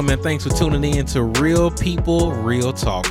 Welcome 0.00 0.14
and 0.14 0.22
thanks 0.22 0.44
for 0.44 0.50
tuning 0.56 0.96
in 0.96 1.04
to 1.08 1.24
Real 1.24 1.70
People, 1.70 2.32
Real 2.32 2.72
Talk. 2.72 3.04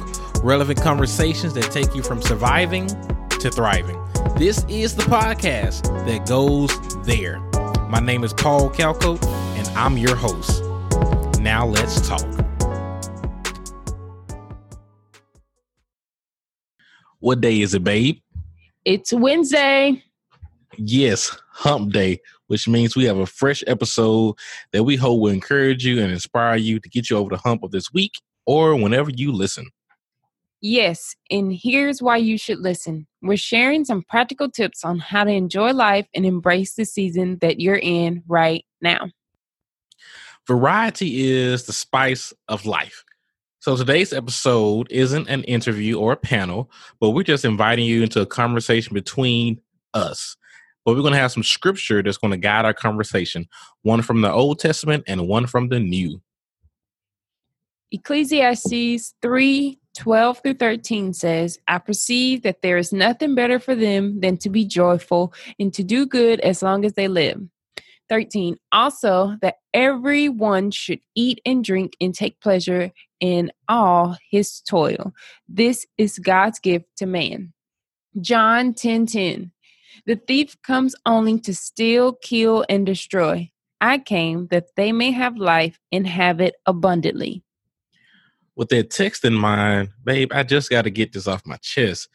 Relevant 0.43 0.81
conversations 0.81 1.53
that 1.53 1.65
take 1.65 1.93
you 1.93 2.01
from 2.01 2.19
surviving 2.19 2.87
to 3.27 3.51
thriving. 3.51 3.95
This 4.37 4.65
is 4.67 4.95
the 4.95 5.03
podcast 5.03 5.83
that 6.07 6.27
goes 6.27 6.71
there. 7.05 7.41
My 7.91 7.99
name 7.99 8.23
is 8.23 8.33
Paul 8.33 8.71
Calco, 8.71 9.23
and 9.55 9.67
I'm 9.77 9.99
your 9.99 10.15
host. 10.15 10.63
Now 11.39 11.67
let's 11.67 12.07
talk. 12.07 12.25
What 17.19 17.39
day 17.39 17.61
is 17.61 17.75
it, 17.75 17.83
babe? 17.83 18.19
It's 18.83 19.13
Wednesday. 19.13 20.03
Yes, 20.79 21.37
hump 21.51 21.93
day, 21.93 22.19
which 22.49 22.67
means 22.67 22.95
we 22.95 23.05
have 23.05 23.17
a 23.17 23.25
fresh 23.25 23.63
episode 23.67 24.35
that 24.73 24.83
we 24.83 24.95
hope 24.95 25.21
will 25.21 25.31
encourage 25.31 25.85
you 25.85 26.01
and 26.01 26.11
inspire 26.11 26.57
you 26.57 26.79
to 26.79 26.89
get 26.89 27.09
you 27.09 27.17
over 27.17 27.29
the 27.29 27.37
hump 27.37 27.63
of 27.63 27.71
this 27.71 27.93
week 27.93 28.13
or 28.45 28.75
whenever 28.75 29.11
you 29.11 29.31
listen. 29.31 29.67
Yes, 30.61 31.15
and 31.31 31.53
here's 31.53 32.01
why 32.01 32.17
you 32.17 32.37
should 32.37 32.59
listen. 32.59 33.07
We're 33.21 33.37
sharing 33.37 33.85
some 33.85 34.03
practical 34.03 34.49
tips 34.49 34.83
on 34.83 34.99
how 34.99 35.23
to 35.23 35.31
enjoy 35.31 35.71
life 35.71 36.07
and 36.13 36.25
embrace 36.25 36.73
the 36.73 36.85
season 36.85 37.37
that 37.39 37.61
you're 37.61 37.79
in 37.81 38.23
right 38.27 38.65
now. 38.81 39.09
Variety 40.47 41.29
is 41.29 41.65
the 41.65 41.73
spice 41.73 42.33
of 42.47 42.65
life. 42.65 43.05
So 43.59 43.77
today's 43.77 44.11
episode 44.11 44.87
isn't 44.89 45.29
an 45.29 45.43
interview 45.43 45.99
or 45.99 46.13
a 46.13 46.17
panel, 46.17 46.71
but 46.99 47.11
we're 47.11 47.23
just 47.23 47.45
inviting 47.45 47.85
you 47.85 48.03
into 48.03 48.21
a 48.21 48.25
conversation 48.25 48.93
between 48.93 49.61
us. 49.93 50.35
But 50.85 50.95
we're 50.95 51.01
going 51.01 51.13
to 51.13 51.19
have 51.19 51.31
some 51.31 51.43
scripture 51.43 52.01
that's 52.01 52.17
going 52.17 52.31
to 52.31 52.37
guide 52.37 52.65
our 52.65 52.73
conversation, 52.73 53.47
one 53.83 54.01
from 54.01 54.21
the 54.21 54.31
Old 54.31 54.59
Testament 54.59 55.03
and 55.07 55.27
one 55.27 55.45
from 55.45 55.69
the 55.69 55.79
New. 55.79 56.21
Ecclesiastes 57.91 59.15
3 59.21 59.79
12 59.97 60.41
through 60.41 60.53
13 60.53 61.13
says, 61.13 61.59
I 61.67 61.77
perceive 61.77 62.43
that 62.43 62.61
there 62.61 62.77
is 62.77 62.93
nothing 62.93 63.35
better 63.35 63.59
for 63.59 63.75
them 63.75 64.21
than 64.21 64.37
to 64.37 64.49
be 64.49 64.63
joyful 64.63 65.33
and 65.59 65.73
to 65.73 65.83
do 65.83 66.05
good 66.05 66.39
as 66.39 66.63
long 66.63 66.85
as 66.85 66.93
they 66.93 67.09
live. 67.09 67.41
13. 68.07 68.57
Also, 68.71 69.35
that 69.41 69.55
everyone 69.73 70.71
should 70.71 70.99
eat 71.15 71.41
and 71.45 71.63
drink 71.63 71.93
and 71.99 72.13
take 72.13 72.39
pleasure 72.39 72.91
in 73.19 73.51
all 73.67 74.17
his 74.31 74.61
toil. 74.61 75.13
This 75.47 75.85
is 75.97 76.17
God's 76.17 76.59
gift 76.59 76.85
to 76.97 77.05
man. 77.05 77.53
John 78.21 78.73
10 78.73 79.05
10. 79.05 79.51
The 80.09 80.17
thief 80.17 80.61
comes 80.63 80.95
only 81.05 81.39
to 81.41 81.53
steal, 81.53 82.13
kill, 82.13 82.65
and 82.67 82.85
destroy. 82.85 83.49
I 83.79 83.99
came 83.99 84.47
that 84.47 84.75
they 84.75 84.91
may 84.91 85.11
have 85.11 85.37
life 85.37 85.79
and 85.91 86.05
have 86.05 86.41
it 86.41 86.55
abundantly 86.65 87.43
with 88.59 88.67
that 88.67 88.89
text 88.89 89.23
in 89.23 89.35
mind, 89.35 89.87
babe, 90.03 90.33
I 90.33 90.43
just 90.43 90.69
got 90.69 90.81
to 90.81 90.89
get 90.89 91.13
this 91.13 91.27
off 91.27 91.45
my 91.45 91.55
chest. 91.61 92.09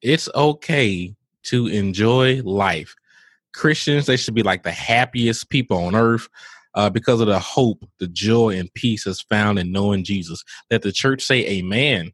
It's 0.00 0.28
okay 0.32 1.12
to 1.46 1.66
enjoy 1.66 2.40
life. 2.42 2.94
Christians, 3.52 4.06
they 4.06 4.16
should 4.16 4.36
be 4.36 4.44
like 4.44 4.62
the 4.62 4.70
happiest 4.70 5.50
people 5.50 5.76
on 5.76 5.96
earth 5.96 6.28
uh, 6.74 6.88
because 6.88 7.20
of 7.20 7.26
the 7.26 7.40
hope, 7.40 7.84
the 7.98 8.06
joy, 8.06 8.56
and 8.56 8.72
peace 8.74 9.04
that's 9.04 9.22
found 9.22 9.58
in 9.58 9.72
knowing 9.72 10.04
Jesus. 10.04 10.44
Let 10.70 10.82
the 10.82 10.92
church 10.92 11.20
say 11.20 11.44
amen. 11.44 12.12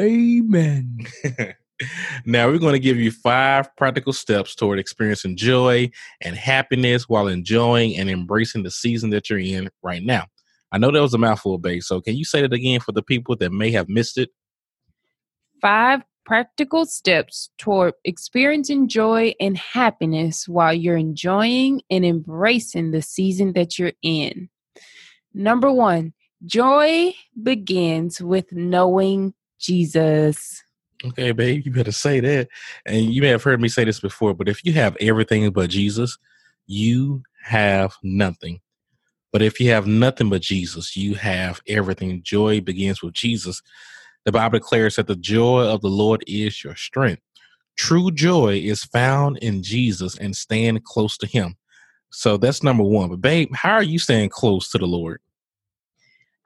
Amen. 0.00 1.06
now, 2.24 2.48
we're 2.48 2.58
going 2.58 2.74
to 2.74 2.78
give 2.78 2.98
you 2.98 3.10
five 3.10 3.74
practical 3.76 4.12
steps 4.12 4.54
toward 4.54 4.78
experiencing 4.78 5.36
joy 5.36 5.90
and 6.20 6.36
happiness 6.36 7.08
while 7.08 7.28
enjoying 7.28 7.96
and 7.96 8.10
embracing 8.10 8.62
the 8.62 8.70
season 8.70 9.10
that 9.10 9.28
you're 9.30 9.38
in 9.38 9.70
right 9.82 10.02
now. 10.02 10.26
I 10.72 10.78
know 10.78 10.90
that 10.90 11.00
was 11.00 11.14
a 11.14 11.18
mouthful, 11.18 11.58
babe. 11.58 11.82
So 11.82 12.00
can 12.00 12.16
you 12.16 12.24
say 12.24 12.42
that 12.42 12.52
again 12.52 12.80
for 12.80 12.92
the 12.92 13.02
people 13.02 13.36
that 13.36 13.52
may 13.52 13.70
have 13.72 13.88
missed 13.88 14.16
it? 14.18 14.30
Five 15.60 16.02
practical 16.24 16.86
steps 16.86 17.50
toward 17.58 17.94
experiencing 18.04 18.88
joy 18.88 19.34
and 19.40 19.56
happiness 19.56 20.48
while 20.48 20.72
you're 20.72 20.96
enjoying 20.96 21.82
and 21.90 22.04
embracing 22.04 22.90
the 22.90 23.02
season 23.02 23.52
that 23.52 23.78
you're 23.78 23.92
in. 24.02 24.48
Number 25.34 25.72
one, 25.72 26.14
joy 26.44 27.14
begins 27.42 28.20
with 28.20 28.52
knowing 28.52 29.34
Jesus. 29.58 30.61
Okay, 31.04 31.32
babe, 31.32 31.62
you 31.64 31.72
better 31.72 31.92
say 31.92 32.20
that. 32.20 32.48
And 32.86 33.12
you 33.12 33.22
may 33.22 33.28
have 33.28 33.42
heard 33.42 33.60
me 33.60 33.68
say 33.68 33.84
this 33.84 34.00
before, 34.00 34.34
but 34.34 34.48
if 34.48 34.64
you 34.64 34.72
have 34.74 34.96
everything 35.00 35.50
but 35.50 35.70
Jesus, 35.70 36.16
you 36.66 37.22
have 37.42 37.94
nothing. 38.02 38.60
But 39.32 39.42
if 39.42 39.58
you 39.58 39.70
have 39.70 39.86
nothing 39.86 40.28
but 40.28 40.42
Jesus, 40.42 40.96
you 40.96 41.14
have 41.14 41.60
everything. 41.66 42.22
Joy 42.22 42.60
begins 42.60 43.02
with 43.02 43.14
Jesus. 43.14 43.62
The 44.24 44.32
Bible 44.32 44.58
declares 44.58 44.96
that 44.96 45.06
the 45.06 45.16
joy 45.16 45.62
of 45.62 45.80
the 45.80 45.88
Lord 45.88 46.22
is 46.26 46.62
your 46.62 46.76
strength. 46.76 47.22
True 47.76 48.10
joy 48.10 48.60
is 48.62 48.84
found 48.84 49.38
in 49.38 49.62
Jesus 49.62 50.16
and 50.18 50.36
stand 50.36 50.84
close 50.84 51.16
to 51.18 51.26
him. 51.26 51.56
So 52.10 52.36
that's 52.36 52.62
number 52.62 52.84
one. 52.84 53.08
But 53.08 53.22
babe, 53.22 53.48
how 53.54 53.72
are 53.72 53.82
you 53.82 53.98
staying 53.98 54.28
close 54.28 54.70
to 54.70 54.78
the 54.78 54.86
Lord? 54.86 55.20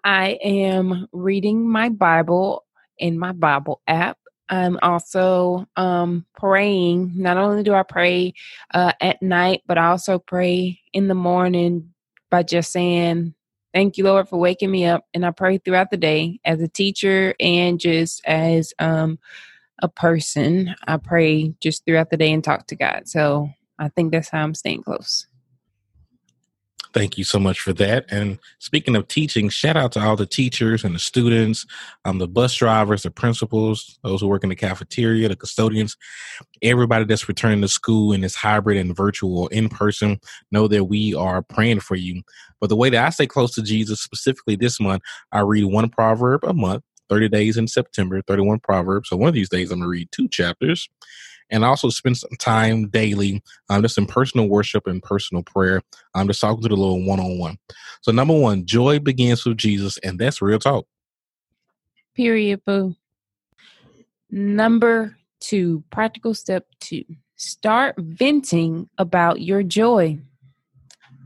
I 0.04 0.38
am 0.42 1.08
reading 1.12 1.68
my 1.68 1.88
Bible 1.88 2.64
in 2.98 3.18
my 3.18 3.32
Bible 3.32 3.82
app. 3.88 4.16
I'm 4.48 4.78
also 4.82 5.66
um, 5.76 6.24
praying. 6.36 7.12
Not 7.16 7.36
only 7.36 7.62
do 7.62 7.74
I 7.74 7.82
pray 7.82 8.34
uh, 8.72 8.92
at 9.00 9.20
night, 9.22 9.62
but 9.66 9.78
I 9.78 9.86
also 9.86 10.18
pray 10.18 10.80
in 10.92 11.08
the 11.08 11.14
morning 11.14 11.92
by 12.30 12.42
just 12.42 12.72
saying, 12.72 13.34
Thank 13.74 13.98
you, 13.98 14.04
Lord, 14.04 14.28
for 14.28 14.38
waking 14.38 14.70
me 14.70 14.86
up. 14.86 15.04
And 15.12 15.26
I 15.26 15.32
pray 15.32 15.58
throughout 15.58 15.90
the 15.90 15.98
day 15.98 16.40
as 16.46 16.62
a 16.62 16.68
teacher 16.68 17.34
and 17.38 17.78
just 17.78 18.24
as 18.24 18.72
um, 18.78 19.18
a 19.82 19.88
person. 19.88 20.74
I 20.88 20.96
pray 20.96 21.54
just 21.60 21.84
throughout 21.84 22.08
the 22.08 22.16
day 22.16 22.32
and 22.32 22.42
talk 22.42 22.68
to 22.68 22.76
God. 22.76 23.02
So 23.06 23.50
I 23.78 23.88
think 23.88 24.12
that's 24.12 24.30
how 24.30 24.42
I'm 24.42 24.54
staying 24.54 24.82
close. 24.82 25.26
Thank 26.96 27.18
you 27.18 27.24
so 27.24 27.38
much 27.38 27.60
for 27.60 27.74
that. 27.74 28.06
And 28.08 28.38
speaking 28.58 28.96
of 28.96 29.06
teaching, 29.06 29.50
shout 29.50 29.76
out 29.76 29.92
to 29.92 30.00
all 30.00 30.16
the 30.16 30.24
teachers 30.24 30.82
and 30.82 30.94
the 30.94 30.98
students, 30.98 31.66
um, 32.06 32.16
the 32.16 32.26
bus 32.26 32.54
drivers, 32.54 33.02
the 33.02 33.10
principals, 33.10 33.98
those 34.02 34.22
who 34.22 34.28
work 34.28 34.42
in 34.44 34.48
the 34.48 34.56
cafeteria, 34.56 35.28
the 35.28 35.36
custodians, 35.36 35.94
everybody 36.62 37.04
that's 37.04 37.28
returning 37.28 37.60
to 37.60 37.68
school 37.68 38.14
in 38.14 38.22
this 38.22 38.34
hybrid 38.34 38.78
and 38.78 38.96
virtual 38.96 39.46
in 39.48 39.68
person. 39.68 40.18
Know 40.50 40.68
that 40.68 40.84
we 40.84 41.14
are 41.14 41.42
praying 41.42 41.80
for 41.80 41.96
you. 41.96 42.22
But 42.62 42.70
the 42.70 42.76
way 42.76 42.88
that 42.88 43.04
I 43.04 43.10
stay 43.10 43.26
close 43.26 43.54
to 43.56 43.62
Jesus, 43.62 44.00
specifically 44.00 44.56
this 44.56 44.80
month, 44.80 45.02
I 45.32 45.40
read 45.40 45.64
one 45.64 45.90
proverb 45.90 46.44
a 46.44 46.54
month. 46.54 46.82
30 47.10 47.28
days 47.28 47.56
in 47.56 47.68
September, 47.68 48.20
31 48.22 48.58
Proverbs. 48.60 49.10
So 49.10 49.16
one 49.16 49.28
of 49.28 49.34
these 49.34 49.48
days, 49.48 49.70
I'm 49.70 49.78
going 49.78 49.86
to 49.86 49.90
read 49.90 50.08
two 50.10 50.26
chapters 50.26 50.88
and 51.50 51.64
also 51.64 51.88
spend 51.88 52.16
some 52.16 52.36
time 52.38 52.88
daily 52.88 53.42
um, 53.70 53.82
just 53.82 53.98
in 53.98 54.06
personal 54.06 54.48
worship 54.48 54.86
and 54.86 55.02
personal 55.02 55.42
prayer. 55.42 55.82
I'm 56.14 56.22
um, 56.22 56.28
just 56.28 56.40
talking 56.40 56.62
to 56.62 56.68
the 56.68 56.76
Lord 56.76 57.04
one 57.06 57.20
on 57.20 57.38
one. 57.38 57.58
So, 58.02 58.12
number 58.12 58.38
one, 58.38 58.66
joy 58.66 58.98
begins 58.98 59.44
with 59.44 59.56
Jesus, 59.56 59.98
and 59.98 60.18
that's 60.18 60.42
real 60.42 60.58
talk. 60.58 60.86
Period, 62.14 62.62
boo. 62.64 62.96
Number 64.30 65.16
two, 65.40 65.84
practical 65.90 66.34
step 66.34 66.66
two 66.80 67.04
start 67.36 67.94
venting 67.98 68.88
about 68.98 69.40
your 69.40 69.62
joy. 69.62 70.18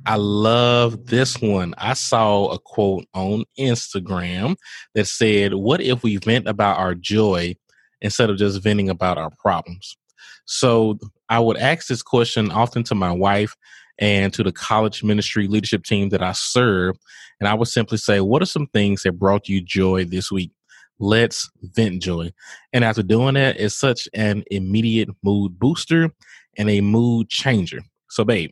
I 0.06 0.16
love 0.16 1.06
this 1.06 1.40
one. 1.40 1.74
I 1.78 1.92
saw 1.92 2.46
a 2.48 2.58
quote 2.58 3.06
on 3.14 3.44
Instagram 3.58 4.56
that 4.94 5.06
said, 5.06 5.54
What 5.54 5.80
if 5.80 6.02
we 6.02 6.16
vent 6.16 6.48
about 6.48 6.78
our 6.78 6.94
joy 6.94 7.56
instead 8.00 8.30
of 8.30 8.38
just 8.38 8.62
venting 8.62 8.88
about 8.88 9.18
our 9.18 9.30
problems? 9.38 9.96
So 10.44 10.98
I 11.28 11.38
would 11.38 11.56
ask 11.56 11.86
this 11.86 12.02
question 12.02 12.50
often 12.50 12.82
to 12.84 12.94
my 12.94 13.12
wife 13.12 13.56
and 13.98 14.32
to 14.34 14.42
the 14.42 14.52
college 14.52 15.04
ministry 15.04 15.46
leadership 15.46 15.84
team 15.84 16.08
that 16.08 16.22
I 16.22 16.32
serve. 16.32 16.96
And 17.38 17.48
I 17.48 17.54
would 17.54 17.68
simply 17.68 17.98
say, 17.98 18.20
What 18.20 18.42
are 18.42 18.46
some 18.46 18.66
things 18.68 19.02
that 19.02 19.18
brought 19.18 19.48
you 19.48 19.60
joy 19.60 20.04
this 20.04 20.30
week? 20.30 20.50
Let's 20.98 21.50
vent 21.62 22.02
joy. 22.02 22.32
And 22.72 22.84
after 22.84 23.02
doing 23.02 23.34
that, 23.34 23.58
it's 23.58 23.74
such 23.74 24.08
an 24.12 24.44
immediate 24.50 25.08
mood 25.22 25.58
booster 25.58 26.10
and 26.58 26.68
a 26.68 26.80
mood 26.80 27.28
changer. 27.28 27.80
So, 28.10 28.24
babe, 28.24 28.50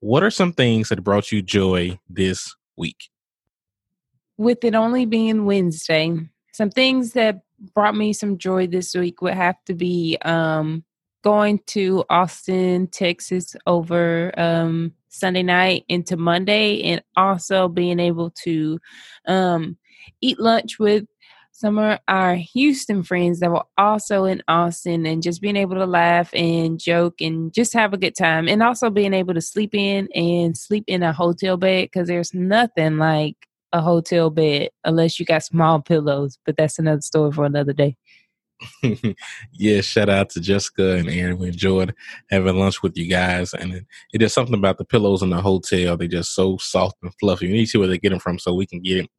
what 0.00 0.22
are 0.22 0.30
some 0.30 0.52
things 0.52 0.88
that 0.88 1.02
brought 1.02 1.32
you 1.32 1.42
joy 1.42 1.98
this 2.08 2.54
week? 2.76 3.10
With 4.36 4.64
it 4.64 4.74
only 4.74 5.06
being 5.06 5.44
Wednesday, 5.44 6.16
some 6.52 6.70
things 6.70 7.12
that 7.12 7.42
brought 7.74 7.94
me 7.96 8.12
some 8.12 8.38
joy 8.38 8.66
this 8.66 8.94
week 8.94 9.22
would 9.22 9.34
have 9.34 9.56
to 9.66 9.74
be 9.74 10.16
um, 10.22 10.84
going 11.22 11.60
to 11.66 12.04
Austin, 12.08 12.86
Texas 12.88 13.54
over 13.66 14.32
um, 14.38 14.92
Sunday 15.08 15.42
night 15.42 15.84
into 15.88 16.16
Monday, 16.16 16.82
and 16.82 17.02
also 17.16 17.68
being 17.68 18.00
able 18.00 18.30
to 18.42 18.78
um, 19.26 19.76
eat 20.20 20.40
lunch 20.40 20.78
with 20.78 21.04
some 21.52 21.76
of 21.78 21.98
our 22.08 22.36
Houston 22.36 23.02
friends 23.02 23.40
that 23.40 23.50
were 23.50 23.64
also 23.76 24.24
in 24.24 24.42
Austin, 24.48 25.04
and 25.04 25.22
just 25.22 25.42
being 25.42 25.56
able 25.56 25.74
to 25.74 25.86
laugh 25.86 26.32
and 26.32 26.78
joke 26.78 27.20
and 27.20 27.52
just 27.52 27.74
have 27.74 27.92
a 27.92 27.98
good 27.98 28.16
time, 28.16 28.48
and 28.48 28.62
also 28.62 28.88
being 28.88 29.12
able 29.12 29.34
to 29.34 29.42
sleep 29.42 29.74
in 29.74 30.08
and 30.14 30.56
sleep 30.56 30.84
in 30.86 31.02
a 31.02 31.12
hotel 31.12 31.56
bed 31.56 31.84
because 31.84 32.08
there's 32.08 32.32
nothing 32.32 32.96
like 32.96 33.36
a 33.72 33.80
hotel 33.80 34.30
bed 34.30 34.70
unless 34.84 35.18
you 35.18 35.26
got 35.26 35.44
small 35.44 35.80
pillows, 35.80 36.38
but 36.44 36.56
that's 36.56 36.78
another 36.78 37.00
story 37.00 37.32
for 37.32 37.44
another 37.44 37.72
day. 37.72 37.96
yeah, 39.52 39.80
shout 39.80 40.08
out 40.08 40.30
to 40.30 40.40
Jessica 40.40 40.96
and 40.96 41.08
Aaron. 41.08 41.38
We 41.38 41.48
enjoyed 41.48 41.94
having 42.30 42.58
lunch 42.58 42.82
with 42.82 42.96
you 42.96 43.06
guys, 43.06 43.54
and 43.54 43.74
it, 43.74 43.86
it 44.12 44.22
is 44.22 44.34
something 44.34 44.54
about 44.54 44.78
the 44.78 44.84
pillows 44.84 45.22
in 45.22 45.30
the 45.30 45.40
hotel. 45.40 45.96
They're 45.96 46.08
just 46.08 46.34
so 46.34 46.58
soft 46.58 46.96
and 47.02 47.12
fluffy. 47.18 47.46
We 47.46 47.54
need 47.54 47.64
to 47.64 47.70
see 47.70 47.78
where 47.78 47.88
they 47.88 47.98
get 47.98 48.10
them 48.10 48.18
from 48.18 48.38
so 48.38 48.54
we 48.54 48.66
can 48.66 48.82
get 48.82 49.04
it. 49.04 49.10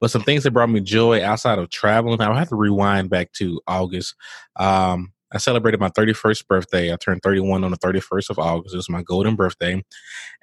But 0.00 0.10
some 0.10 0.22
things 0.22 0.44
that 0.44 0.52
brought 0.52 0.70
me 0.70 0.80
joy 0.80 1.22
outside 1.22 1.58
of 1.58 1.68
traveling, 1.68 2.20
I 2.22 2.38
have 2.38 2.48
to 2.48 2.56
rewind 2.56 3.10
back 3.10 3.32
to 3.32 3.60
August. 3.66 4.14
Um, 4.56 5.12
I 5.32 5.38
celebrated 5.38 5.80
my 5.80 5.90
31st 5.90 6.46
birthday. 6.48 6.92
I 6.92 6.96
turned 6.96 7.22
31 7.22 7.62
on 7.62 7.70
the 7.70 7.78
31st 7.78 8.30
of 8.30 8.38
August. 8.38 8.74
It 8.74 8.78
was 8.78 8.88
my 8.88 9.02
golden 9.02 9.36
birthday. 9.36 9.82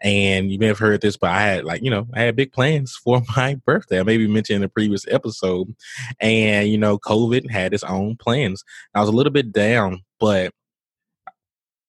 And 0.01 0.51
you 0.51 0.59
may 0.59 0.67
have 0.67 0.79
heard 0.79 1.01
this, 1.01 1.17
but 1.17 1.29
I 1.31 1.41
had 1.41 1.65
like, 1.65 1.83
you 1.83 1.91
know, 1.91 2.07
I 2.13 2.21
had 2.21 2.35
big 2.35 2.53
plans 2.53 2.95
for 3.03 3.21
my 3.35 3.55
birthday. 3.65 3.99
I 3.99 4.03
maybe 4.03 4.27
mentioned 4.27 4.55
in 4.55 4.61
the 4.61 4.69
previous 4.69 5.05
episode. 5.07 5.75
And, 6.19 6.69
you 6.69 6.77
know, 6.77 6.97
COVID 6.97 7.49
had 7.49 7.73
its 7.73 7.83
own 7.83 8.15
plans. 8.15 8.63
I 8.93 8.99
was 9.01 9.09
a 9.09 9.13
little 9.13 9.33
bit 9.33 9.51
down, 9.51 10.03
but 10.19 10.53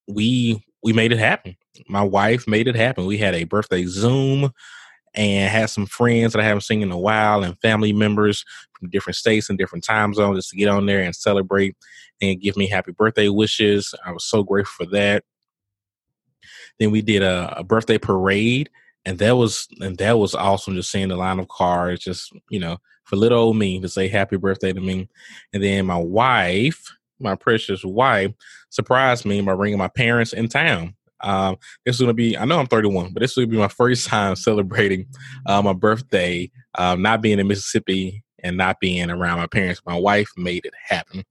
we 0.08 0.64
we 0.82 0.92
made 0.92 1.12
it 1.12 1.18
happen. 1.18 1.56
My 1.88 2.02
wife 2.02 2.46
made 2.46 2.68
it 2.68 2.76
happen. 2.76 3.06
We 3.06 3.18
had 3.18 3.34
a 3.34 3.44
birthday 3.44 3.84
Zoom 3.84 4.52
and 5.18 5.50
had 5.50 5.68
some 5.68 5.84
friends 5.84 6.32
that 6.32 6.40
I 6.40 6.44
haven't 6.44 6.62
seen 6.62 6.80
in 6.80 6.92
a 6.92 6.98
while 6.98 7.42
and 7.42 7.58
family 7.60 7.92
members 7.92 8.44
from 8.72 8.88
different 8.88 9.16
states 9.16 9.50
and 9.50 9.58
different 9.58 9.84
time 9.84 10.14
zones 10.14 10.38
just 10.38 10.50
to 10.50 10.56
get 10.56 10.68
on 10.68 10.86
there 10.86 11.02
and 11.02 11.14
celebrate 11.14 11.76
and 12.22 12.40
give 12.40 12.56
me 12.56 12.68
happy 12.68 12.92
birthday 12.92 13.28
wishes. 13.28 13.94
I 14.06 14.12
was 14.12 14.24
so 14.24 14.44
grateful 14.44 14.86
for 14.86 14.90
that. 14.92 15.24
Then 16.78 16.92
we 16.92 17.02
did 17.02 17.22
a, 17.22 17.58
a 17.58 17.64
birthday 17.64 17.98
parade 17.98 18.70
and 19.04 19.18
that 19.18 19.36
was 19.36 19.66
and 19.80 19.96
that 19.98 20.18
was 20.18 20.34
awesome 20.34 20.74
just 20.74 20.90
seeing 20.90 21.08
the 21.08 21.16
line 21.16 21.38
of 21.38 21.48
cars 21.48 22.00
just 22.00 22.32
you 22.50 22.60
know 22.60 22.76
for 23.04 23.16
little 23.16 23.38
old 23.38 23.56
me 23.56 23.80
to 23.80 23.88
say 23.88 24.06
happy 24.06 24.36
birthday 24.36 24.72
to 24.72 24.80
me 24.80 25.08
and 25.52 25.62
then 25.62 25.86
my 25.86 25.96
wife 25.96 26.92
my 27.18 27.34
precious 27.34 27.84
wife 27.84 28.32
surprised 28.70 29.24
me 29.24 29.40
by 29.40 29.54
bringing 29.54 29.78
my 29.78 29.88
parents 29.88 30.32
in 30.32 30.48
town 30.48 30.94
um, 31.20 31.56
this 31.84 31.96
is 31.96 32.00
going 32.00 32.08
to 32.08 32.14
be, 32.14 32.36
I 32.36 32.44
know 32.44 32.58
I'm 32.58 32.66
31, 32.66 33.12
but 33.12 33.20
this 33.20 33.36
will 33.36 33.46
be 33.46 33.56
my 33.56 33.68
first 33.68 34.06
time 34.06 34.36
celebrating 34.36 35.06
uh, 35.46 35.62
my 35.62 35.72
birthday, 35.72 36.50
um, 36.76 37.02
not 37.02 37.22
being 37.22 37.38
in 37.38 37.46
Mississippi 37.46 38.22
and 38.42 38.56
not 38.56 38.80
being 38.80 39.10
around 39.10 39.38
my 39.38 39.46
parents. 39.46 39.80
My 39.84 39.98
wife 39.98 40.28
made 40.36 40.64
it 40.64 40.74
happen. 40.86 41.24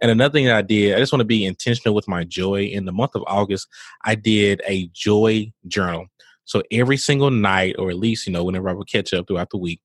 And 0.00 0.10
another 0.10 0.32
thing 0.32 0.46
that 0.46 0.56
I 0.56 0.62
did, 0.62 0.94
I 0.94 0.98
just 0.98 1.12
want 1.12 1.20
to 1.20 1.26
be 1.26 1.44
intentional 1.44 1.94
with 1.94 2.08
my 2.08 2.24
joy. 2.24 2.64
In 2.64 2.84
the 2.84 2.92
month 2.92 3.14
of 3.14 3.24
August, 3.26 3.66
I 4.04 4.14
did 4.14 4.60
a 4.66 4.88
joy 4.92 5.52
journal. 5.66 6.06
So 6.44 6.62
every 6.70 6.96
single 6.96 7.30
night, 7.30 7.76
or 7.78 7.90
at 7.90 7.98
least, 7.98 8.26
you 8.26 8.32
know, 8.32 8.44
whenever 8.44 8.68
I 8.68 8.72
would 8.72 8.88
catch 8.88 9.14
up 9.14 9.26
throughout 9.26 9.50
the 9.50 9.58
week, 9.58 9.80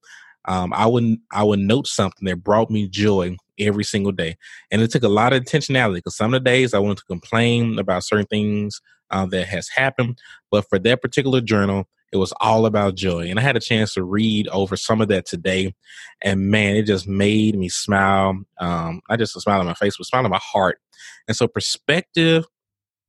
um, 0.48 0.74
I 0.74 0.86
would 0.86 1.18
I 1.32 1.44
would 1.44 1.60
note 1.60 1.88
something 1.88 2.26
that 2.26 2.44
brought 2.44 2.70
me 2.70 2.88
joy 2.88 3.36
every 3.60 3.84
single 3.84 4.12
day, 4.12 4.38
and 4.72 4.82
it 4.82 4.92
took 4.92 5.04
a 5.04 5.10
lot 5.10 5.34
of 5.34 5.44
intentionality 5.44 5.96
because 5.96 6.16
some 6.16 6.34
of 6.34 6.44
the 6.44 6.50
days 6.50 6.74
I 6.74 6.80
wanted 6.80 6.98
to 6.98 7.06
complain 7.06 7.80
about 7.80 8.04
certain 8.04 8.28
things 8.28 8.80
uh, 9.12 9.26
that 9.28 9.48
has 9.48 9.70
happened. 9.70 10.20
But 10.52 10.68
for 10.70 10.80
that 10.80 11.02
particular 11.02 11.42
journal, 11.42 11.88
it 12.12 12.18
was 12.18 12.34
all 12.40 12.66
about 12.66 12.96
joy. 12.96 13.30
And 13.30 13.40
I 13.40 13.42
had 13.42 13.58
a 13.58 13.62
chance 13.62 13.94
to 13.96 14.04
read 14.04 14.48
over 14.50 14.78
some 14.78 15.02
of 15.02 15.08
that 15.10 15.26
today. 15.26 15.74
And 16.22 16.50
man, 16.50 16.76
it 16.76 16.84
just 16.84 17.08
made 17.08 17.58
me 17.58 17.68
smile. 17.68 18.40
Um, 18.60 19.02
I 19.10 19.18
just 19.18 19.36
a 19.36 19.42
smile 19.42 19.60
on 19.60 19.66
my 19.66 19.74
face, 19.74 19.98
but 19.98 20.08
smile 20.08 20.24
on 20.24 20.32
my 20.32 20.40
heart. 20.42 20.80
And 21.28 21.36
so 21.36 21.48
perspective 21.48 22.46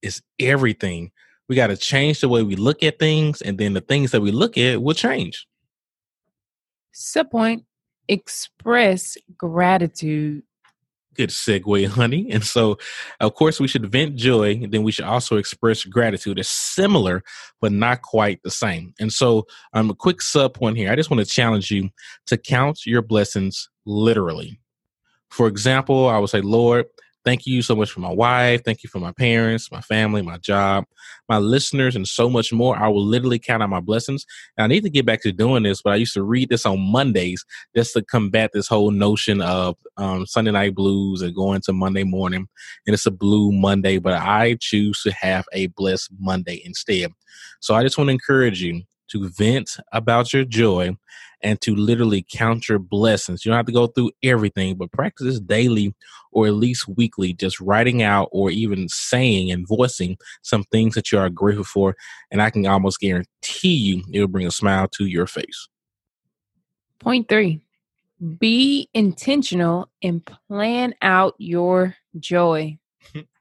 is 0.02 0.22
everything. 0.40 1.12
We 1.48 1.54
got 1.54 1.69
to 1.69 1.76
change 1.76 2.20
the 2.20 2.28
way 2.28 2.42
we 2.42 2.56
look 2.56 2.82
at 2.82 2.99
things, 2.99 3.40
and 3.40 3.56
then 3.58 3.75
the 3.75 3.81
things 3.81 4.10
that 4.10 4.20
we 4.20 4.32
look 4.32 4.58
at 4.58 4.82
will 4.82 4.94
change. 4.94 5.46
Sub 6.90 7.31
point 7.31 7.64
express 8.08 9.16
gratitude 9.37 10.42
good 11.16 11.30
segue, 11.30 11.86
honey. 12.00 12.28
And 12.30 12.44
so, 12.44 12.78
of 13.20 13.34
course, 13.34 13.60
we 13.60 13.68
should 13.68 13.90
vent 13.90 14.16
joy. 14.16 14.66
Then 14.68 14.82
we 14.82 14.92
should 14.92 15.04
also 15.04 15.36
express 15.36 15.84
gratitude. 15.84 16.38
It's 16.38 16.48
similar, 16.48 17.22
but 17.60 17.72
not 17.72 18.02
quite 18.02 18.42
the 18.42 18.50
same. 18.50 18.94
And 19.00 19.12
so, 19.12 19.46
um, 19.72 19.90
a 19.90 19.94
quick 19.94 20.20
sub 20.22 20.54
point 20.54 20.76
here. 20.76 20.90
I 20.90 20.96
just 20.96 21.10
want 21.10 21.26
to 21.26 21.30
challenge 21.30 21.70
you 21.70 21.90
to 22.26 22.36
count 22.36 22.86
your 22.86 23.02
blessings 23.02 23.68
literally. 23.84 24.58
For 25.30 25.48
example, 25.48 26.08
I 26.08 26.18
would 26.18 26.30
say, 26.30 26.40
Lord, 26.40 26.86
Thank 27.26 27.44
you 27.44 27.61
so 27.61 27.75
much 27.75 27.90
for 27.90 27.99
my 27.99 28.12
wife. 28.12 28.62
Thank 28.64 28.84
you 28.84 28.88
for 28.88 29.00
my 29.00 29.11
parents, 29.11 29.73
my 29.73 29.81
family, 29.81 30.23
my 30.23 30.37
job, 30.37 30.84
my 31.28 31.38
listeners, 31.38 31.96
and 31.96 32.06
so 32.06 32.31
much 32.31 32.52
more. 32.52 32.76
I 32.76 32.87
will 32.87 33.05
literally 33.05 33.40
count 33.40 33.64
out 33.64 33.69
my 33.69 33.81
blessings. 33.81 34.25
And 34.56 34.62
I 34.62 34.69
need 34.69 34.84
to 34.84 34.90
get 34.90 35.06
back 35.06 35.23
to 35.23 35.32
doing 35.32 35.64
this, 35.64 35.82
but 35.82 35.93
I 35.93 35.96
used 35.96 36.14
to 36.14 36.23
read 36.23 36.50
this 36.50 36.64
on 36.64 36.78
Mondays 36.78 37.44
just 37.75 37.94
to 37.94 38.02
combat 38.02 38.52
this 38.55 38.69
whole 38.69 38.93
notion 38.93 39.40
of 39.43 39.76
um, 39.96 40.25
Sunday 40.25 40.52
night 40.52 40.76
blues 40.76 41.20
and 41.20 41.34
going 41.34 41.62
to 41.62 41.73
Monday 41.73 42.05
morning. 42.05 42.46
And 42.87 42.94
it's 42.94 43.06
a 43.06 43.11
blue 43.11 43.50
Monday, 43.50 43.99
but 43.99 44.14
I 44.14 44.56
choose 44.61 45.02
to 45.02 45.11
have 45.11 45.46
a 45.52 45.67
blessed 45.67 46.11
Monday 46.20 46.62
instead. 46.64 47.11
So 47.61 47.75
I 47.75 47.82
just 47.82 47.99
want 47.99 48.06
to 48.06 48.12
encourage 48.12 48.62
you 48.62 48.82
to 49.08 49.28
vent 49.31 49.78
about 49.90 50.32
your 50.32 50.44
joy 50.44 50.96
and 51.43 51.61
to 51.61 51.75
literally 51.75 52.25
count 52.31 52.69
your 52.69 52.79
blessings. 52.79 53.44
You 53.44 53.50
don't 53.50 53.56
have 53.56 53.67
to 53.67 53.73
go 53.73 53.87
through 53.87 54.12
everything, 54.23 54.77
but 54.77 54.93
practice 54.93 55.27
this 55.27 55.41
daily 55.41 55.94
or 56.33 56.47
at 56.47 56.55
least 56.55 56.88
weekly, 56.88 57.33
just 57.33 57.61
writing 57.61 58.03
out 58.03 58.29
or 58.33 58.50
even 58.50 58.88
saying 58.88 59.50
and 59.50 59.67
voicing 59.67 60.17
some 60.43 60.65
things 60.65 60.94
that 60.94 61.12
you 61.12 61.19
are 61.19 61.31
grateful 61.31 61.65
for. 61.65 61.97
And 62.31 62.43
I 62.43 62.50
can 62.50 62.67
almost 62.67 63.00
guarantee 63.00 63.75
you 63.75 64.03
it'll 64.12 64.29
bring 64.29 64.47
a 64.47 64.50
smile 64.50 64.88
to 64.88 65.06
your 65.06 65.27
face. 65.27 65.69
Point 66.99 67.29
three 67.29 67.61
be 68.38 68.88
intentional 68.94 69.88
and 70.03 70.25
plan 70.25 70.94
out 71.03 71.35
your 71.38 71.94
joy. 72.19 72.79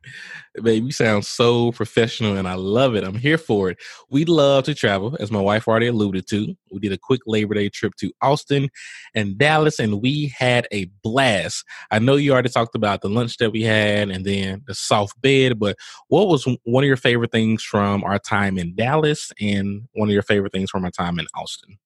Baby, 0.61 0.85
you 0.85 0.91
sound 0.91 1.25
so 1.25 1.71
professional 1.73 2.37
and 2.37 2.47
I 2.47 2.53
love 2.53 2.95
it. 2.95 3.03
I'm 3.03 3.15
here 3.15 3.37
for 3.37 3.69
it. 3.69 3.77
We 4.09 4.25
love 4.25 4.63
to 4.65 4.75
travel, 4.75 5.17
as 5.19 5.31
my 5.31 5.41
wife 5.41 5.67
already 5.67 5.87
alluded 5.87 6.27
to. 6.27 6.55
We 6.71 6.79
did 6.79 6.93
a 6.93 6.97
quick 6.97 7.21
Labor 7.25 7.55
Day 7.55 7.69
trip 7.69 7.93
to 7.97 8.11
Austin 8.21 8.69
and 9.13 9.37
Dallas, 9.37 9.79
and 9.79 10.01
we 10.01 10.33
had 10.37 10.67
a 10.71 10.85
blast. 11.03 11.65
I 11.91 11.99
know 11.99 12.15
you 12.15 12.31
already 12.31 12.49
talked 12.49 12.75
about 12.75 13.01
the 13.01 13.09
lunch 13.09 13.37
that 13.37 13.51
we 13.51 13.63
had 13.63 14.09
and 14.09 14.25
then 14.25 14.63
the 14.65 14.75
soft 14.75 15.19
bed, 15.21 15.59
but 15.59 15.77
what 16.07 16.27
was 16.27 16.47
one 16.63 16.83
of 16.83 16.87
your 16.87 16.97
favorite 16.97 17.31
things 17.31 17.63
from 17.63 18.03
our 18.03 18.19
time 18.19 18.57
in 18.57 18.75
Dallas 18.75 19.31
and 19.39 19.87
one 19.93 20.09
of 20.09 20.13
your 20.13 20.23
favorite 20.23 20.53
things 20.53 20.69
from 20.69 20.85
our 20.85 20.91
time 20.91 21.19
in 21.19 21.27
Austin? 21.35 21.77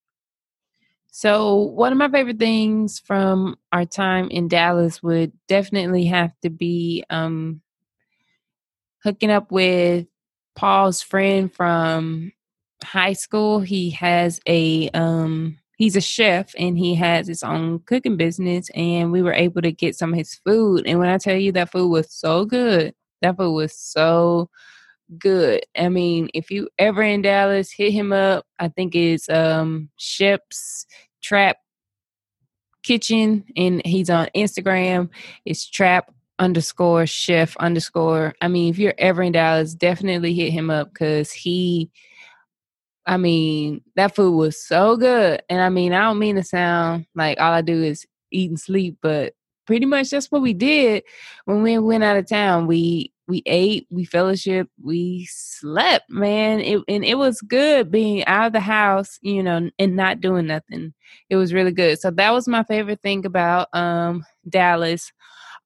So, 1.12 1.56
one 1.56 1.92
of 1.92 1.98
my 1.98 2.10
favorite 2.10 2.40
things 2.40 3.00
from 3.00 3.58
our 3.72 3.84
time 3.84 4.30
in 4.30 4.48
Dallas 4.48 5.02
would 5.02 5.32
definitely 5.48 6.06
have 6.06 6.32
to 6.42 6.50
be 6.50 7.04
um, 7.10 7.62
hooking 9.04 9.32
up 9.32 9.52
with 9.52 10.08
Paul's 10.56 11.02
friend 11.02 11.54
from 11.54 12.32
high 12.84 13.14
school. 13.14 13.60
He 13.60 13.90
has 13.92 14.40
a 14.48 14.90
um 14.90 15.58
he's 15.78 15.96
a 15.96 16.02
chef 16.02 16.54
and 16.58 16.78
he 16.78 16.96
has 16.96 17.28
his 17.28 17.44
own 17.44 17.80
cooking 17.80 18.18
business 18.18 18.70
and 18.76 19.12
we 19.12 19.22
were 19.22 19.34
able 19.34 19.62
to 19.62 19.72
get 19.72 19.96
some 19.96 20.12
of 20.12 20.18
his 20.18 20.36
food 20.46 20.86
and 20.86 21.00
when 21.00 21.08
I 21.10 21.18
tell 21.18 21.38
you 21.38 21.52
that 21.54 21.72
food 21.72 21.90
was 21.90 22.12
so 22.12 22.46
good. 22.46 22.94
That 23.22 23.38
food 23.38 23.54
was 23.54 23.76
so 23.76 24.50
good. 25.18 25.66
I 25.78 25.90
mean, 25.90 26.30
if 26.34 26.52
you 26.52 26.70
ever 26.78 27.02
in 27.02 27.22
Dallas, 27.22 27.72
hit 27.72 27.92
him 27.92 28.14
up. 28.14 28.46
I 28.60 28.68
think 28.68 28.96
it's 28.96 29.30
um 29.30 29.90
Shep's 29.98 30.86
Trap 31.22 31.58
Kitchen 32.84 33.46
and 33.56 33.86
he's 33.86 34.10
on 34.10 34.30
Instagram. 34.36 35.10
It's 35.46 35.70
Trap 35.70 36.12
underscore 36.40 37.06
chef 37.06 37.56
underscore. 37.58 38.34
I 38.42 38.48
mean, 38.48 38.70
if 38.70 38.80
you're 38.80 38.96
ever 38.98 39.22
in 39.22 39.34
Dallas, 39.34 39.74
definitely 39.76 40.34
hit 40.34 40.52
him 40.52 40.70
up 40.70 40.92
because 40.92 41.32
he, 41.32 41.92
I 43.06 43.18
mean, 43.18 43.82
that 43.96 44.16
food 44.16 44.36
was 44.36 44.62
so 44.62 44.96
good. 44.98 45.42
And 45.50 45.62
I 45.62 45.70
mean, 45.70 45.94
I 45.94 46.04
don't 46.04 46.20
mean 46.20 46.36
to 46.36 46.44
sound 46.44 47.06
like 47.16 47.40
all 47.40 47.52
I 47.54 47.62
do 47.62 47.84
is 47.84 48.06
eat 48.32 48.50
and 48.50 48.60
sleep, 48.60 48.98
but 49.02 49.34
pretty 49.66 49.86
much 49.86 50.10
that's 50.10 50.32
what 50.32 50.42
we 50.42 50.54
did 50.54 51.04
when 51.46 51.62
we 51.62 51.78
went 51.78 52.04
out 52.04 52.18
of 52.18 52.28
town. 52.28 52.66
We 52.68 53.14
we 53.28 53.44
ate, 53.46 53.86
we 53.92 54.06
fellowship, 54.06 54.68
we 54.82 55.28
slept, 55.30 56.10
man. 56.10 56.60
It, 56.62 56.82
and 56.88 57.06
it 57.06 57.16
was 57.16 57.42
good 57.42 57.92
being 57.92 58.26
out 58.26 58.48
of 58.48 58.54
the 58.54 58.60
house, 58.60 59.20
you 59.22 59.44
know, 59.44 59.70
and 59.78 59.96
not 59.96 60.20
doing 60.20 60.48
nothing. 60.48 60.96
It 61.30 61.36
was 61.36 61.54
really 61.54 61.72
good. 61.72 62.00
So 62.00 62.10
that 62.10 62.32
was 62.32 62.48
my 62.48 62.64
favorite 62.64 63.02
thing 63.02 63.26
about 63.28 63.68
um 63.74 64.26
Dallas. 64.50 65.12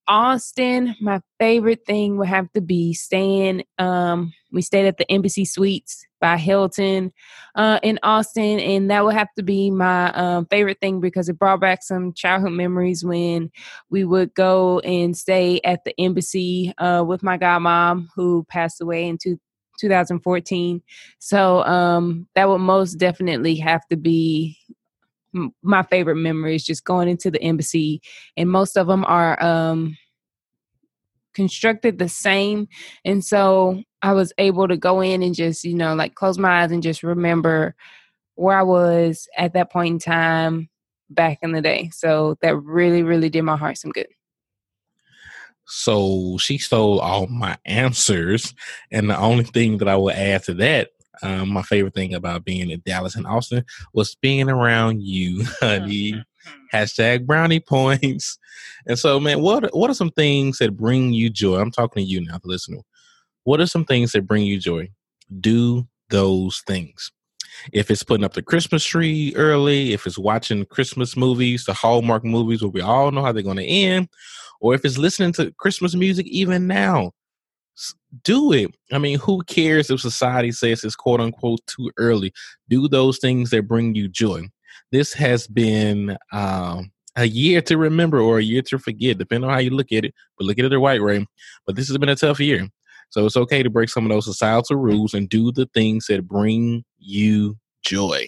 Austin, 0.07 0.95
my 0.99 1.21
favorite 1.39 1.85
thing 1.85 2.17
would 2.17 2.27
have 2.27 2.51
to 2.53 2.61
be 2.61 2.93
staying. 2.93 3.63
Um, 3.79 4.33
we 4.51 4.61
stayed 4.61 4.85
at 4.85 4.97
the 4.97 5.09
Embassy 5.11 5.45
Suites 5.45 6.05
by 6.19 6.37
Hilton 6.37 7.11
uh, 7.55 7.79
in 7.83 7.99
Austin, 8.03 8.59
and 8.59 8.91
that 8.91 9.05
would 9.05 9.15
have 9.15 9.33
to 9.37 9.43
be 9.43 9.71
my 9.71 10.11
um, 10.11 10.45
favorite 10.47 10.79
thing 10.81 10.99
because 10.99 11.29
it 11.29 11.39
brought 11.39 11.61
back 11.61 11.83
some 11.83 12.13
childhood 12.13 12.51
memories 12.51 13.03
when 13.03 13.51
we 13.89 14.03
would 14.03 14.33
go 14.33 14.79
and 14.79 15.15
stay 15.17 15.59
at 15.63 15.83
the 15.85 15.93
Embassy 15.99 16.73
uh, 16.77 17.03
with 17.07 17.23
my 17.23 17.37
godmom 17.37 18.07
who 18.15 18.45
passed 18.49 18.81
away 18.81 19.07
in 19.07 19.17
two, 19.17 19.39
2014. 19.79 20.81
So 21.19 21.63
um, 21.63 22.27
that 22.35 22.47
would 22.47 22.59
most 22.59 22.95
definitely 22.95 23.55
have 23.55 23.87
to 23.89 23.97
be 23.97 24.57
my 25.61 25.83
favorite 25.83 26.15
memories 26.15 26.63
just 26.63 26.83
going 26.83 27.07
into 27.07 27.31
the 27.31 27.41
embassy 27.41 28.01
and 28.37 28.49
most 28.49 28.77
of 28.77 28.87
them 28.87 29.03
are 29.05 29.41
um 29.43 29.97
constructed 31.33 31.97
the 31.97 32.09
same 32.09 32.67
and 33.03 33.25
so 33.25 33.81
i 34.03 34.13
was 34.13 34.31
able 34.37 34.67
to 34.67 34.77
go 34.77 35.01
in 35.01 35.23
and 35.23 35.33
just 35.33 35.63
you 35.63 35.73
know 35.73 35.95
like 35.95 36.13
close 36.13 36.37
my 36.37 36.61
eyes 36.61 36.71
and 36.71 36.83
just 36.83 37.01
remember 37.01 37.73
where 38.35 38.57
i 38.57 38.61
was 38.61 39.27
at 39.35 39.53
that 39.53 39.71
point 39.71 39.93
in 39.93 39.99
time 39.99 40.69
back 41.13 41.39
in 41.41 41.51
the 41.51 41.61
day. 41.61 41.89
So 41.93 42.37
that 42.41 42.55
really 42.57 43.03
really 43.03 43.29
did 43.29 43.43
my 43.43 43.57
heart 43.57 43.77
some 43.77 43.91
good. 43.91 44.07
So 45.65 46.37
she 46.39 46.57
stole 46.57 46.99
all 46.99 47.27
my 47.27 47.57
answers 47.65 48.53
and 48.91 49.09
the 49.09 49.17
only 49.17 49.45
thing 49.45 49.77
that 49.77 49.87
i 49.87 49.95
will 49.95 50.11
add 50.11 50.43
to 50.43 50.53
that 50.55 50.89
um, 51.21 51.49
my 51.49 51.61
favorite 51.61 51.93
thing 51.93 52.13
about 52.13 52.43
being 52.43 52.69
in 52.69 52.81
Dallas 52.85 53.15
and 53.15 53.27
Austin 53.27 53.63
was 53.93 54.15
being 54.15 54.49
around 54.49 55.01
you, 55.01 55.43
honey. 55.59 56.13
Mm-hmm. 56.13 56.75
Hashtag 56.75 57.25
brownie 57.25 57.61
points. 57.61 58.37
And 58.85 58.99
so, 58.99 59.19
man, 59.19 59.41
what 59.41 59.73
what 59.73 59.89
are 59.89 59.93
some 59.93 60.11
things 60.11 60.57
that 60.57 60.75
bring 60.75 61.13
you 61.13 61.29
joy? 61.29 61.59
I'm 61.59 61.71
talking 61.71 62.03
to 62.03 62.09
you 62.09 62.19
now, 62.21 62.37
the 62.37 62.49
listener. 62.49 62.79
What 63.43 63.61
are 63.61 63.67
some 63.67 63.85
things 63.85 64.11
that 64.11 64.27
bring 64.27 64.43
you 64.43 64.59
joy? 64.59 64.89
Do 65.39 65.87
those 66.09 66.61
things. 66.67 67.11
If 67.71 67.91
it's 67.91 68.03
putting 68.03 68.25
up 68.25 68.33
the 68.33 68.41
Christmas 68.41 68.83
tree 68.83 69.33
early, 69.35 69.93
if 69.93 70.05
it's 70.05 70.17
watching 70.17 70.65
Christmas 70.65 71.15
movies, 71.15 71.65
the 71.65 71.73
Hallmark 71.73 72.25
movies 72.25 72.61
where 72.61 72.71
we 72.71 72.81
all 72.81 73.11
know 73.11 73.23
how 73.23 73.31
they're 73.31 73.43
going 73.43 73.57
to 73.57 73.65
end, 73.65 74.09
or 74.59 74.73
if 74.73 74.83
it's 74.83 74.97
listening 74.97 75.33
to 75.33 75.51
Christmas 75.59 75.95
music 75.95 76.25
even 76.27 76.67
now, 76.67 77.11
do 78.23 78.51
it. 78.53 78.75
I 78.91 78.97
mean, 78.97 79.19
who 79.19 79.43
cares 79.43 79.89
if 79.89 79.99
society 79.99 80.51
says 80.51 80.83
it's 80.83 80.95
quote 80.95 81.19
unquote 81.19 81.61
too 81.67 81.91
early? 81.97 82.33
Do 82.69 82.87
those 82.87 83.19
things 83.19 83.49
that 83.49 83.67
bring 83.67 83.95
you 83.95 84.07
joy. 84.07 84.43
This 84.91 85.13
has 85.13 85.47
been 85.47 86.17
um, 86.31 86.91
a 87.15 87.25
year 87.25 87.61
to 87.63 87.77
remember 87.77 88.19
or 88.19 88.39
a 88.39 88.43
year 88.43 88.61
to 88.63 88.77
forget, 88.77 89.17
depending 89.17 89.49
on 89.49 89.53
how 89.53 89.59
you 89.59 89.71
look 89.71 89.91
at 89.91 90.05
it. 90.05 90.13
But 90.37 90.45
look 90.45 90.59
at 90.59 90.65
it 90.65 90.69
the 90.69 90.79
right 90.79 91.01
way. 91.01 91.25
But 91.65 91.75
this 91.75 91.87
has 91.87 91.97
been 91.97 92.09
a 92.09 92.15
tough 92.15 92.39
year. 92.39 92.67
So 93.09 93.25
it's 93.25 93.37
okay 93.37 93.61
to 93.61 93.69
break 93.69 93.89
some 93.89 94.05
of 94.05 94.09
those 94.09 94.25
societal 94.25 94.77
rules 94.77 95.13
and 95.13 95.29
do 95.29 95.51
the 95.51 95.67
things 95.73 96.07
that 96.07 96.27
bring 96.27 96.83
you 96.97 97.57
joy. 97.83 98.27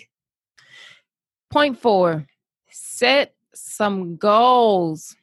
Point 1.49 1.79
four 1.79 2.27
set 2.69 3.33
some 3.53 4.17
goals. 4.17 5.15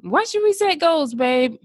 Why 0.00 0.24
should 0.24 0.42
we 0.42 0.52
set 0.52 0.78
goals, 0.78 1.14
babe? 1.14 1.56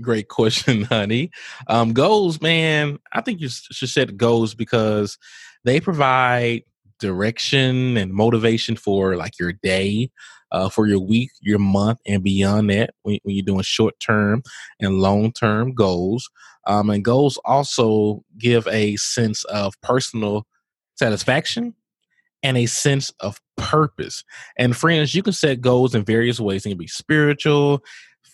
Great 0.00 0.28
question, 0.28 0.82
honey. 0.84 1.30
Um, 1.66 1.92
goals, 1.92 2.40
man, 2.40 2.98
I 3.12 3.20
think 3.20 3.40
you 3.40 3.48
should 3.48 3.88
set 3.88 4.16
goals 4.16 4.54
because 4.54 5.18
they 5.64 5.80
provide 5.80 6.62
direction 6.98 7.96
and 7.96 8.12
motivation 8.12 8.76
for 8.76 9.16
like 9.16 9.38
your 9.38 9.52
day, 9.52 10.10
uh, 10.52 10.68
for 10.68 10.86
your 10.86 11.00
week, 11.00 11.30
your 11.40 11.58
month, 11.58 11.98
and 12.06 12.22
beyond 12.22 12.70
that 12.70 12.90
when, 13.02 13.18
when 13.22 13.34
you're 13.34 13.44
doing 13.44 13.62
short 13.62 13.98
term 14.00 14.42
and 14.78 15.00
long 15.00 15.32
term 15.32 15.74
goals. 15.74 16.30
Um, 16.66 16.90
and 16.90 17.04
goals 17.04 17.38
also 17.44 18.22
give 18.38 18.66
a 18.68 18.96
sense 18.96 19.44
of 19.44 19.80
personal 19.80 20.46
satisfaction 20.96 21.74
and 22.42 22.56
a 22.56 22.66
sense 22.66 23.12
of 23.20 23.40
purpose. 23.56 24.24
And 24.56 24.76
friends, 24.76 25.14
you 25.14 25.22
can 25.22 25.32
set 25.32 25.60
goals 25.60 25.94
in 25.94 26.04
various 26.04 26.40
ways. 26.40 26.64
It 26.64 26.70
can 26.70 26.78
be 26.78 26.86
spiritual, 26.86 27.82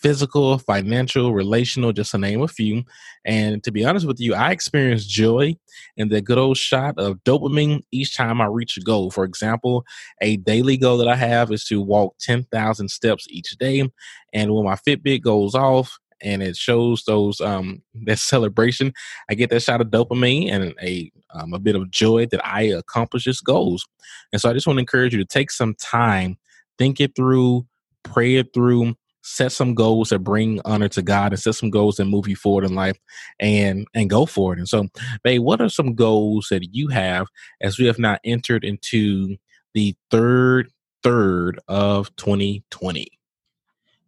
physical, 0.01 0.57
financial, 0.59 1.33
relational, 1.33 1.91
just 1.91 2.11
to 2.11 2.17
name 2.17 2.41
a 2.41 2.47
few. 2.47 2.83
And 3.25 3.63
to 3.63 3.71
be 3.71 3.85
honest 3.85 4.05
with 4.05 4.19
you, 4.19 4.33
I 4.35 4.51
experience 4.51 5.05
joy 5.05 5.55
and 5.97 6.11
the 6.11 6.21
good 6.21 6.37
old 6.37 6.57
shot 6.57 6.95
of 6.97 7.23
dopamine 7.23 7.83
each 7.91 8.15
time 8.15 8.41
I 8.41 8.45
reach 8.45 8.77
a 8.77 8.81
goal. 8.81 9.11
For 9.11 9.23
example, 9.23 9.85
a 10.21 10.37
daily 10.37 10.77
goal 10.77 10.97
that 10.97 11.07
I 11.07 11.15
have 11.15 11.51
is 11.51 11.65
to 11.65 11.81
walk 11.81 12.15
10,000 12.19 12.89
steps 12.89 13.25
each 13.29 13.51
day. 13.57 13.87
And 14.33 14.53
when 14.53 14.65
my 14.65 14.75
Fitbit 14.75 15.21
goes 15.21 15.55
off, 15.55 15.97
and 16.21 16.41
it 16.41 16.57
shows 16.57 17.03
those 17.03 17.39
um 17.41 17.81
that 18.05 18.17
celebration 18.17 18.91
i 19.29 19.35
get 19.35 19.49
that 19.49 19.61
shot 19.61 19.81
of 19.81 19.87
dopamine 19.87 20.51
and 20.51 20.73
a 20.81 21.11
um, 21.35 21.53
a 21.53 21.59
bit 21.59 21.75
of 21.75 21.91
joy 21.91 22.25
that 22.25 22.43
i 22.43 22.63
accomplish 22.63 23.25
this 23.25 23.39
goals 23.39 23.87
and 24.31 24.41
so 24.41 24.49
i 24.49 24.53
just 24.53 24.65
want 24.65 24.77
to 24.77 24.81
encourage 24.81 25.13
you 25.13 25.19
to 25.19 25.25
take 25.25 25.51
some 25.51 25.75
time 25.75 26.37
think 26.77 26.99
it 26.99 27.15
through 27.15 27.65
pray 28.03 28.35
it 28.35 28.53
through 28.53 28.95
set 29.21 29.51
some 29.51 29.73
goals 29.73 30.09
that 30.09 30.19
bring 30.19 30.61
honor 30.65 30.87
to 30.89 31.01
God 31.01 31.33
and 31.33 31.39
set 31.39 31.55
some 31.55 31.69
goals 31.69 31.97
that 31.97 32.05
move 32.05 32.27
you 32.27 32.35
forward 32.35 32.63
in 32.63 32.75
life 32.75 32.97
and 33.39 33.87
and 33.93 34.09
go 34.09 34.25
for 34.25 34.53
it. 34.53 34.59
And 34.59 34.67
so, 34.67 34.87
babe, 35.23 35.41
what 35.41 35.61
are 35.61 35.69
some 35.69 35.95
goals 35.95 36.47
that 36.49 36.73
you 36.73 36.87
have 36.89 37.27
as 37.61 37.77
we 37.77 37.85
have 37.85 37.99
not 37.99 38.21
entered 38.23 38.63
into 38.63 39.37
the 39.73 39.95
third 40.11 40.69
third 41.03 41.59
of 41.67 42.15
2020? 42.15 43.07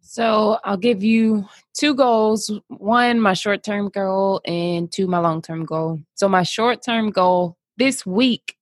So 0.00 0.58
I'll 0.64 0.76
give 0.76 1.04
you 1.04 1.46
two 1.72 1.94
goals. 1.94 2.50
One, 2.66 3.20
my 3.20 3.34
short 3.34 3.62
term 3.62 3.90
goal, 3.90 4.40
and 4.44 4.90
two, 4.90 5.06
my 5.06 5.18
long 5.18 5.40
term 5.40 5.64
goal. 5.64 6.00
So 6.14 6.28
my 6.28 6.42
short 6.42 6.82
term 6.82 7.10
goal 7.10 7.56
this 7.76 8.04
week 8.04 8.56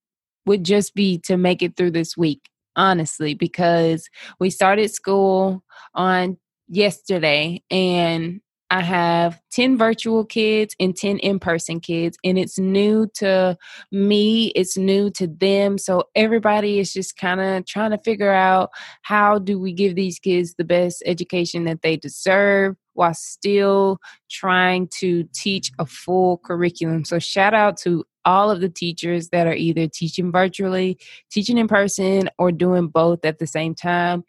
would 0.45 0.63
just 0.63 0.93
be 0.93 1.17
to 1.19 1.37
make 1.37 1.61
it 1.61 1.75
through 1.75 1.91
this 1.91 2.15
week 2.15 2.49
honestly, 2.79 3.33
because 3.35 4.09
we 4.39 4.49
started 4.49 4.89
school 4.89 5.63
on 5.93 6.37
yesterday 6.69 7.61
and 7.69 8.41
I 8.71 8.81
have 8.81 9.41
10 9.51 9.77
virtual 9.77 10.23
kids 10.23 10.75
and 10.79 10.95
10 10.95 11.17
in 11.19 11.39
person 11.39 11.79
kids, 11.79 12.17
and 12.23 12.37
it's 12.37 12.59
new 12.59 13.07
to 13.15 13.57
me, 13.91 14.47
it's 14.49 14.77
new 14.77 15.09
to 15.11 15.25
them. 15.27 15.79
So 15.79 16.03
everybody 16.15 16.79
is 16.79 16.93
just 16.93 17.17
kind 17.17 17.41
of 17.41 17.65
trying 17.65 17.91
to 17.91 17.97
figure 17.97 18.31
out 18.31 18.69
how 19.01 19.39
do 19.39 19.59
we 19.59 19.73
give 19.73 19.95
these 19.95 20.19
kids 20.19 20.53
the 20.53 20.63
best 20.63 21.01
education 21.07 21.63
that 21.65 21.81
they 21.81 21.97
deserve 21.97 22.75
while 22.93 23.13
still 23.13 23.99
trying 24.29 24.87
to 24.99 25.27
teach 25.33 25.71
a 25.79 25.85
full 25.85 26.37
curriculum. 26.39 27.05
So, 27.05 27.19
shout 27.19 27.53
out 27.53 27.77
to 27.77 28.05
all 28.25 28.51
of 28.51 28.61
the 28.61 28.69
teachers 28.69 29.29
that 29.29 29.47
are 29.47 29.53
either 29.53 29.87
teaching 29.87 30.31
virtually, 30.31 30.99
teaching 31.31 31.57
in 31.57 31.67
person, 31.67 32.29
or 32.37 32.51
doing 32.51 32.87
both 32.87 33.25
at 33.25 33.39
the 33.39 33.47
same 33.47 33.73
time. 33.73 34.23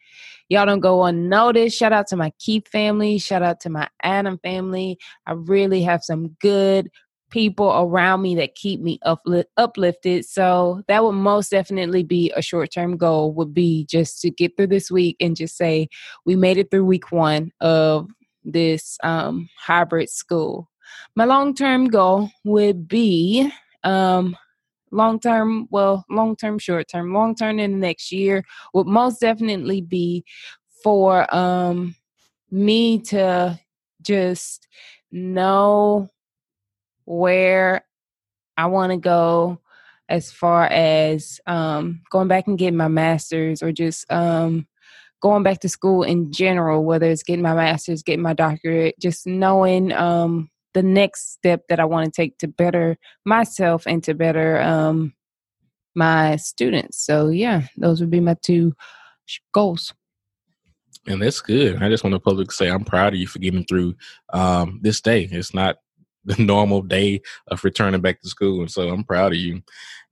Y'all 0.49 0.67
don't 0.67 0.81
go 0.81 1.05
unnoticed. 1.05 1.79
Shout 1.79 1.93
out 1.93 2.07
to 2.09 2.17
my 2.17 2.33
Keith 2.39 2.67
family. 2.69 3.19
Shout 3.19 3.43
out 3.43 3.61
to 3.61 3.71
my 3.71 3.89
Adam 4.03 4.39
family. 4.39 4.99
I 5.27 5.33
really 5.33 5.83
have 5.83 6.03
some 6.03 6.37
good 6.41 6.91
people 7.31 7.73
around 7.73 8.23
me 8.23 8.35
that 8.35 8.57
keep 8.57 8.81
me 8.81 8.99
uplifted. 9.57 10.25
So 10.25 10.83
that 10.89 11.05
would 11.05 11.13
most 11.13 11.51
definitely 11.51 12.03
be 12.03 12.33
a 12.35 12.43
short 12.43 12.73
term 12.73 12.97
goal. 12.97 13.33
Would 13.35 13.55
be 13.55 13.87
just 13.89 14.21
to 14.23 14.31
get 14.31 14.57
through 14.57 14.69
this 14.69 14.91
week 14.91 15.17
and 15.21 15.37
just 15.37 15.57
say 15.57 15.89
we 16.27 16.37
made 16.37 16.59
it 16.59 16.71
through 16.71 16.85
week 16.85 17.13
one 17.13 17.53
of 17.61 18.09
this 18.45 18.99
um, 19.03 19.49
hybrid 19.59 20.11
school. 20.11 20.69
My 21.15 21.25
long 21.25 21.55
term 21.55 21.89
goal 21.89 22.31
would 22.45 22.89
be 22.89 23.51
um, 23.85 24.37
long 24.91 25.21
term, 25.21 25.69
well, 25.71 26.05
long 26.11 26.37
term, 26.37 26.59
short 26.59 26.89
term, 26.89 27.13
long 27.13 27.35
term 27.35 27.59
in 27.59 27.73
the 27.73 27.79
next 27.79 28.13
year 28.13 28.45
would 28.75 28.87
most 28.87 29.21
definitely 29.21 29.81
be 29.81 30.25
for 30.83 31.33
um 31.35 31.95
me 32.51 32.99
to 32.99 33.59
just 34.03 34.67
know 35.13 36.09
where 37.05 37.85
I 38.57 38.67
want 38.67 38.93
to 38.93 38.97
go 38.97 39.61
as 40.09 40.33
far 40.33 40.65
as 40.65 41.41
um 41.47 42.03
going 42.11 42.29
back 42.29 42.47
and 42.47 42.59
getting 42.59 42.77
my 42.77 42.89
master's 42.89 43.63
or 43.63 43.73
just 43.73 44.11
um 44.11 44.67
going 45.21 45.43
back 45.43 45.61
to 45.61 45.69
school 45.69 46.03
in 46.03 46.33
general 46.33 46.85
whether 46.85 47.07
it's 47.07 47.23
getting 47.23 47.43
my 47.43 47.55
master's 47.55 48.03
getting 48.03 48.23
my 48.23 48.33
doctorate 48.33 48.99
just 48.99 49.27
knowing 49.27 49.93
um 49.93 50.51
the 50.75 50.83
next 50.83 51.33
step 51.33 51.65
that 51.69 51.81
I 51.81 51.85
want 51.85 52.13
to 52.13 52.23
take 52.23 52.39
to 52.39 52.49
better 52.49 52.97
myself 53.25 53.87
and 53.87 54.03
to 54.05 54.15
better 54.15 54.61
um, 54.61 55.15
my 55.95 56.37
students. 56.37 57.05
So 57.05 57.29
yeah, 57.29 57.63
those 57.77 58.01
would 58.01 58.11
be 58.11 58.21
my 58.21 58.37
two 58.43 58.75
goals. 59.53 59.93
And 61.07 61.23
that's 61.23 61.41
good. 61.41 61.83
I 61.83 61.89
just 61.89 62.05
want 62.05 62.15
to 62.15 62.21
publicly 62.21 62.53
say 62.53 62.71
I'm 62.71 62.85
proud 62.85 63.15
of 63.15 63.19
you 63.19 63.27
for 63.27 63.39
getting 63.39 63.65
through 63.65 63.95
um, 64.33 64.81
this 64.83 65.01
day. 65.01 65.29
It's 65.31 65.55
not 65.55 65.77
the 66.25 66.43
normal 66.43 66.83
day 66.83 67.21
of 67.49 67.65
returning 67.65 68.01
back 68.01 68.21
to 68.21 68.29
school, 68.29 68.61
and 68.61 68.71
so 68.71 68.89
I'm 68.89 69.05
proud 69.05 69.33
of 69.33 69.39
you. 69.39 69.63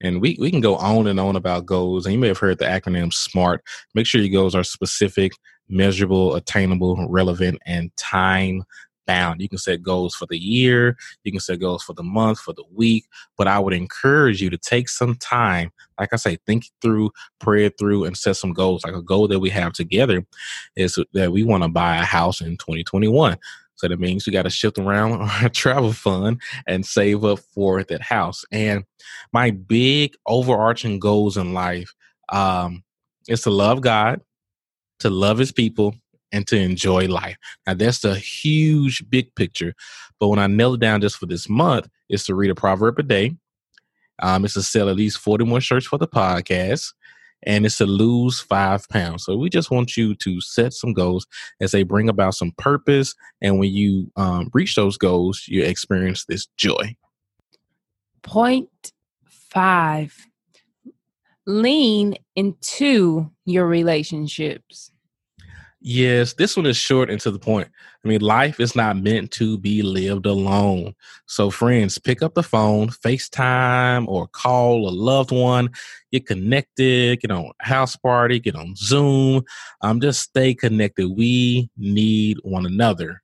And 0.00 0.21
we 0.21 0.37
we 0.41 0.50
can 0.50 0.61
go 0.61 0.77
on 0.77 1.07
and 1.07 1.21
on 1.21 1.37
about 1.37 1.67
goals. 1.67 2.07
And 2.07 2.12
you 2.12 2.19
may 2.19 2.29
have 2.29 2.38
heard 2.38 2.59
the 2.59 2.65
acronym 2.65 3.12
SMART. 3.12 3.62
Make 3.95 4.07
sure 4.07 4.21
your 4.21 4.41
goals 4.41 4.55
are 4.55 4.65
specific, 4.65 5.33
measurable, 5.69 6.35
attainable, 6.35 7.07
relevant, 7.09 7.59
and 7.67 7.95
time 7.97 8.65
bound. 9.09 9.41
You 9.41 9.49
can 9.49 9.59
set 9.59 9.83
goals 9.83 10.15
for 10.15 10.27
the 10.27 10.38
year, 10.38 10.97
you 11.25 11.33
can 11.33 11.41
set 11.41 11.59
goals 11.59 11.83
for 11.83 11.95
the 11.95 12.05
month, 12.05 12.38
for 12.38 12.53
the 12.53 12.65
week, 12.73 13.07
but 13.37 13.49
I 13.49 13.59
would 13.59 13.73
encourage 13.73 14.41
you 14.41 14.50
to 14.50 14.59
take 14.59 14.88
some 14.88 15.17
time, 15.17 15.73
like 15.99 16.12
I 16.12 16.17
say, 16.17 16.37
think 16.47 16.67
through, 16.81 17.11
pray 17.41 17.71
through, 17.71 18.05
and 18.05 18.17
set 18.17 18.37
some 18.37 18.53
goals. 18.53 18.85
Like 18.85 18.95
a 18.95 19.03
goal 19.03 19.27
that 19.29 19.41
we 19.41 19.50
have 19.50 19.73
together 19.73 20.25
is 20.77 20.97
that 21.15 21.33
we 21.33 21.43
want 21.43 21.65
to 21.65 21.69
buy 21.69 21.97
a 21.97 22.05
house 22.05 22.41
in 22.41 22.59
2021. 22.59 23.37
So 23.78 23.88
that 23.88 24.00
means 24.00 24.26
we 24.26 24.32
got 24.32 24.42
to 24.42 24.50
shift 24.50 24.78
around 24.78 25.12
our 25.42 25.49
travel 25.49 25.92
fund 25.92 26.40
and 26.66 26.85
save 26.85 27.25
up 27.25 27.38
for 27.38 27.82
that 27.85 28.02
house. 28.02 28.44
And 28.52 28.85
my 29.32 29.50
big 29.50 30.14
overarching 30.26 30.99
goals 30.99 31.37
in 31.37 31.54
life, 31.54 31.94
um, 32.28 32.82
is 33.28 33.42
to 33.42 33.50
love 33.50 33.80
God, 33.80 34.20
to 35.00 35.11
love 35.11 35.38
his 35.38 35.52
people, 35.52 35.94
and 36.32 36.47
to 36.49 36.58
enjoy 36.58 37.06
life. 37.06 37.37
Now 37.66 37.75
that's 37.75 38.00
the 38.00 38.16
huge 38.16 39.08
big 39.08 39.35
picture. 39.35 39.75
But 40.20 40.28
when 40.28 40.38
I 40.38 40.47
nail 40.47 40.75
it 40.75 40.80
down 40.80 41.00
just 41.00 41.16
for 41.16 41.26
this 41.26 41.49
month, 41.49 41.88
is 42.08 42.25
to 42.25 42.35
read 42.35 42.50
a 42.50 42.54
proverb 42.54 42.99
a 42.99 43.02
day. 43.02 43.37
Um, 44.20 44.44
it's 44.44 44.54
to 44.54 44.62
sell 44.62 44.88
at 44.88 44.97
least 44.97 45.18
41 45.18 45.61
shirts 45.61 45.87
for 45.87 45.99
the 45.99 46.08
podcast. 46.08 46.92
And 47.45 47.64
it's 47.64 47.78
to 47.78 47.87
lose 47.87 48.40
five 48.40 48.88
pounds. 48.88 49.25
So 49.25 49.37
we 49.37 49.49
just 49.49 49.71
want 49.71 49.97
you 49.97 50.14
to 50.16 50.40
set 50.40 50.73
some 50.73 50.92
goals 50.92 51.26
as 51.61 51.71
they 51.71 51.83
bring 51.83 52.09
about 52.09 52.35
some 52.35 52.52
purpose. 52.59 53.14
And 53.40 53.59
when 53.59 53.73
you 53.73 54.11
um, 54.16 54.50
reach 54.52 54.75
those 54.75 54.97
goals, 54.97 55.45
you 55.47 55.62
experience 55.62 56.25
this 56.25 56.47
joy. 56.57 56.97
Point 58.23 58.92
five 59.25 60.14
lean 61.49 62.14
into 62.37 63.30
your 63.47 63.66
relationships. 63.66 64.92
Yes, 65.80 66.35
this 66.35 66.57
one 66.57 66.66
is 66.66 66.76
short 66.76 67.09
and 67.09 67.21
to 67.23 67.30
the 67.30 67.38
point. 67.38 67.68
I 68.09 68.12
mean, 68.12 68.21
life 68.23 68.59
is 68.59 68.75
not 68.75 68.97
meant 68.97 69.33
to 69.33 69.59
be 69.59 69.83
lived 69.83 70.25
alone. 70.25 70.95
So, 71.27 71.50
friends, 71.50 71.99
pick 71.99 72.23
up 72.23 72.33
the 72.33 72.43
phone, 72.43 72.88
FaceTime, 72.88 74.09
or 74.09 74.27
call 74.29 74.88
a 74.88 74.91
loved 74.91 75.31
one. 75.31 75.69
Get 76.11 76.25
connected, 76.25 77.21
get 77.21 77.31
on 77.31 77.53
house 77.61 77.97
party, 77.97 78.41
get 78.41 78.57
on 78.57 78.75
Zoom. 78.77 79.43
Um, 79.83 80.00
just 80.00 80.21
stay 80.23 80.55
connected. 80.55 81.11
We 81.11 81.69
need 81.77 82.38
one 82.45 82.65
another. 82.65 83.23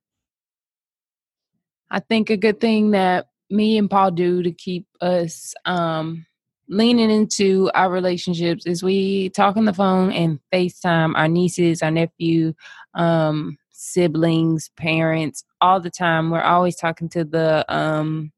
I 1.91 2.01
think 2.01 2.29
a 2.29 2.37
good 2.37 2.61
thing 2.61 2.91
that 2.91 3.29
me 3.49 3.79
and 3.79 3.89
Paul 3.89 4.11
do 4.11 4.43
to 4.43 4.53
keep 4.53 4.87
us 5.01 5.55
um 5.65 6.27
leaning 6.69 7.11
into 7.11 7.71
our 7.75 7.91
relationships 7.91 8.67
is 8.67 8.83
we 8.83 9.31
talk 9.31 9.57
on 9.57 9.65
the 9.65 9.73
phone 9.73 10.13
and 10.13 10.41
FaceTime 10.53 11.15
our 11.17 11.29
nieces, 11.29 11.83
our 11.83 11.91
nephew, 11.91 12.53
um, 12.93 13.57
siblings, 13.85 14.71
parents 14.77 15.45
all 15.61 15.81
the 15.81 15.91
time. 15.91 16.31
We're 16.31 16.43
always 16.43 16.77
talking 16.77 17.09
to 17.11 17.25
the 17.25 17.65
um 17.69 18.33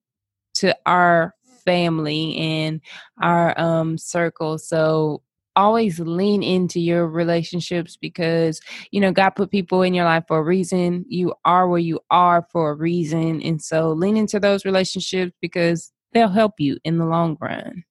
to 0.55 0.77
our 0.87 1.35
family 1.65 2.37
and 2.37 2.81
our 3.21 3.59
um 3.59 3.99
circle. 3.99 4.59
So 4.59 5.23
always 5.57 5.99
lean 5.99 6.43
into 6.43 6.79
your 6.79 7.07
relationships 7.07 7.97
because 7.97 8.61
you 8.91 9.01
know 9.01 9.11
God 9.11 9.31
put 9.31 9.51
people 9.51 9.83
in 9.83 9.95
your 9.95 10.05
life 10.05 10.25
for 10.29 10.39
a 10.39 10.43
reason. 10.43 11.05
You 11.09 11.35
are 11.45 11.69
where 11.69 11.81
you 11.81 12.01
are 12.11 12.47
for 12.53 12.71
a 12.71 12.75
reason. 12.75 13.43
And 13.43 13.63
so 13.63 13.93
lean 13.93 14.17
into 14.17 14.39
those 14.39 14.65
relationships 14.65 15.33
because 15.41 15.93
they'll 16.13 16.29
help 16.29 16.55
you 16.59 16.79
in 16.85 16.99
the 16.99 17.07
long 17.07 17.37
run. 17.41 17.85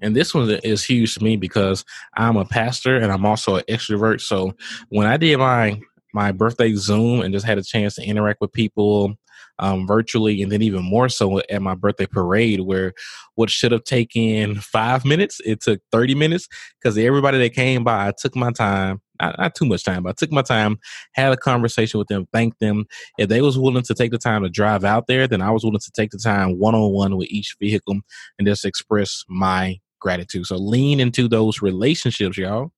And 0.00 0.14
this 0.14 0.34
one 0.34 0.50
is 0.50 0.84
huge 0.84 1.14
to 1.14 1.24
me 1.24 1.36
because 1.36 1.84
I'm 2.14 2.36
a 2.36 2.44
pastor 2.44 2.96
and 2.96 3.10
I'm 3.10 3.24
also 3.24 3.56
an 3.56 3.64
extrovert. 3.68 4.20
So 4.20 4.54
when 4.90 5.06
I 5.06 5.16
did 5.16 5.38
my 5.38 5.80
my 6.14 6.32
birthday 6.32 6.72
Zoom 6.74 7.20
and 7.20 7.34
just 7.34 7.44
had 7.44 7.58
a 7.58 7.62
chance 7.62 7.96
to 7.96 8.04
interact 8.04 8.40
with 8.40 8.52
people 8.52 9.16
um, 9.58 9.86
virtually, 9.86 10.42
and 10.42 10.50
then 10.50 10.62
even 10.62 10.82
more 10.82 11.08
so 11.08 11.40
at 11.50 11.62
my 11.62 11.74
birthday 11.74 12.06
parade, 12.06 12.60
where 12.60 12.92
what 13.34 13.50
should 13.50 13.72
have 13.72 13.84
taken 13.84 14.56
five 14.56 15.04
minutes, 15.04 15.40
it 15.44 15.60
took 15.60 15.80
30 15.92 16.14
minutes 16.14 16.48
because 16.80 16.96
everybody 16.98 17.38
that 17.38 17.54
came 17.54 17.84
by, 17.84 18.08
I 18.08 18.12
took 18.16 18.34
my 18.34 18.52
time. 18.52 19.00
Not, 19.22 19.38
not, 19.38 19.54
too 19.54 19.64
much 19.64 19.84
time, 19.84 20.02
but 20.02 20.10
I 20.10 20.12
took 20.14 20.32
my 20.32 20.42
time, 20.42 20.76
had 21.12 21.32
a 21.32 21.36
conversation 21.36 21.98
with 21.98 22.08
them, 22.08 22.26
thanked 22.32 22.58
them. 22.58 22.84
If 23.16 23.28
they 23.28 23.42
was 23.42 23.56
willing 23.56 23.84
to 23.84 23.94
take 23.94 24.10
the 24.10 24.18
time 24.18 24.42
to 24.42 24.48
drive 24.48 24.82
out 24.82 25.06
there, 25.06 25.28
then 25.28 25.40
I 25.40 25.52
was 25.52 25.62
willing 25.62 25.78
to 25.78 25.92
take 25.92 26.10
the 26.10 26.18
time 26.18 26.58
one 26.58 26.74
on 26.74 26.92
one 26.92 27.16
with 27.16 27.28
each 27.28 27.54
vehicle 27.60 28.00
and 28.40 28.48
just 28.48 28.64
express 28.64 29.24
my 29.28 29.78
gratitude. 30.00 30.46
So 30.46 30.56
lean 30.56 30.98
into 30.98 31.28
those 31.28 31.62
relationships, 31.62 32.36
y'all. 32.36 32.72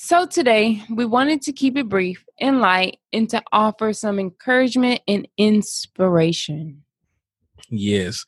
So 0.00 0.26
today 0.26 0.80
we 0.88 1.06
wanted 1.06 1.42
to 1.42 1.52
keep 1.52 1.76
it 1.76 1.88
brief 1.88 2.24
and 2.38 2.60
light 2.60 3.00
and 3.12 3.28
to 3.30 3.42
offer 3.50 3.92
some 3.92 4.20
encouragement 4.20 5.00
and 5.08 5.26
inspiration. 5.36 6.84
Yes. 7.68 8.24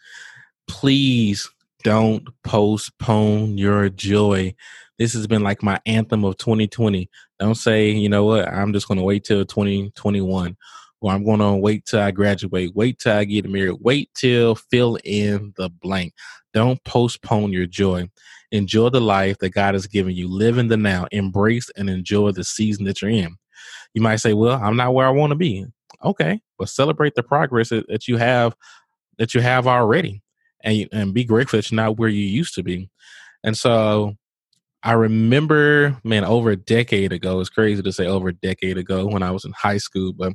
Please 0.67 1.49
don't 1.85 2.29
postpone 2.43 3.57
your 3.57 3.89
joy. 3.89 4.53
This 4.99 5.13
has 5.13 5.29
been 5.29 5.45
like 5.45 5.63
my 5.63 5.79
anthem 5.87 6.25
of 6.25 6.39
2020. 6.39 7.09
Don't 7.39 7.55
say, 7.55 7.89
you 7.89 8.09
know 8.09 8.25
what, 8.25 8.49
I'm 8.49 8.73
just 8.73 8.89
going 8.89 8.99
to 8.99 9.05
wait 9.05 9.23
till 9.23 9.45
2021 9.45 10.57
or 11.01 11.13
I'm 11.13 11.25
going 11.25 11.39
to 11.39 11.55
wait 11.55 11.87
till 11.87 12.01
I 12.01 12.11
graduate, 12.11 12.75
wait 12.75 12.99
till 12.99 13.17
I 13.17 13.23
get 13.23 13.49
married, 13.49 13.79
wait 13.81 14.11
till 14.15 14.57
fill 14.57 14.99
in 15.05 15.55
the 15.57 15.71
blank. 15.71 16.15
Don't 16.53 16.83
postpone 16.83 17.53
your 17.53 17.67
joy. 17.67 18.11
Enjoy 18.53 18.89
the 18.89 19.01
life 19.01 19.39
that 19.39 19.51
God 19.51 19.75
has 19.75 19.87
given 19.87 20.15
you. 20.15 20.29
Live 20.29 20.59
in 20.59 20.69
the 20.69 20.77
now. 20.77 21.07
Embrace 21.13 21.71
and 21.77 21.89
enjoy 21.89 22.33
the 22.33 22.45
season 22.45 22.85
that 22.85 23.01
you're 23.01 23.11
in. 23.11 23.37
You 23.95 24.03
might 24.03 24.17
say, 24.17 24.35
"Well, 24.35 24.61
I'm 24.61 24.77
not 24.77 24.95
where 24.95 25.07
I 25.07 25.11
want 25.11 25.31
to 25.31 25.37
be." 25.37 25.67
Okay, 26.05 26.41
but 26.59 26.69
celebrate 26.69 27.15
the 27.15 27.23
progress 27.23 27.69
that, 27.69 27.87
that 27.89 28.09
you 28.09 28.17
have 28.17 28.57
that 29.19 29.35
you 29.35 29.41
have 29.41 29.67
already, 29.67 30.23
and 30.63 30.89
and 30.93 31.15
be 31.15 31.25
grateful 31.25 31.59
that 31.59 31.71
you're 31.71 31.77
not 31.77 31.99
where 31.99 32.09
you 32.09 32.25
used 32.25 32.55
to 32.55 32.63
be. 32.63 32.91
And 33.45 33.57
so, 33.57 34.17
I 34.83 34.93
remember, 34.93 35.99
man, 36.05 36.25
over 36.25 36.51
a 36.51 36.57
decade 36.57 37.13
ago. 37.13 37.41
It's 37.41 37.51
crazy 37.51 37.83
to 37.83 37.93
say 37.93 38.07
over 38.07 38.29
a 38.29 38.35
decade 38.35 38.79
ago 38.79 39.07
when 39.07 39.23
I 39.23 39.31
was 39.31 39.45
in 39.45 39.53
high 39.53 39.79
school, 39.79 40.13
but 40.13 40.33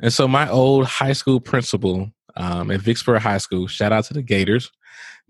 and 0.00 0.12
so 0.12 0.26
my 0.28 0.48
old 0.48 0.86
high 0.86 1.12
school 1.12 1.40
principal 1.40 2.10
um, 2.36 2.70
at 2.70 2.80
Vicksburg 2.80 3.22
High 3.22 3.38
School, 3.38 3.66
shout 3.66 3.92
out 3.92 4.04
to 4.06 4.14
the 4.14 4.22
Gators, 4.22 4.70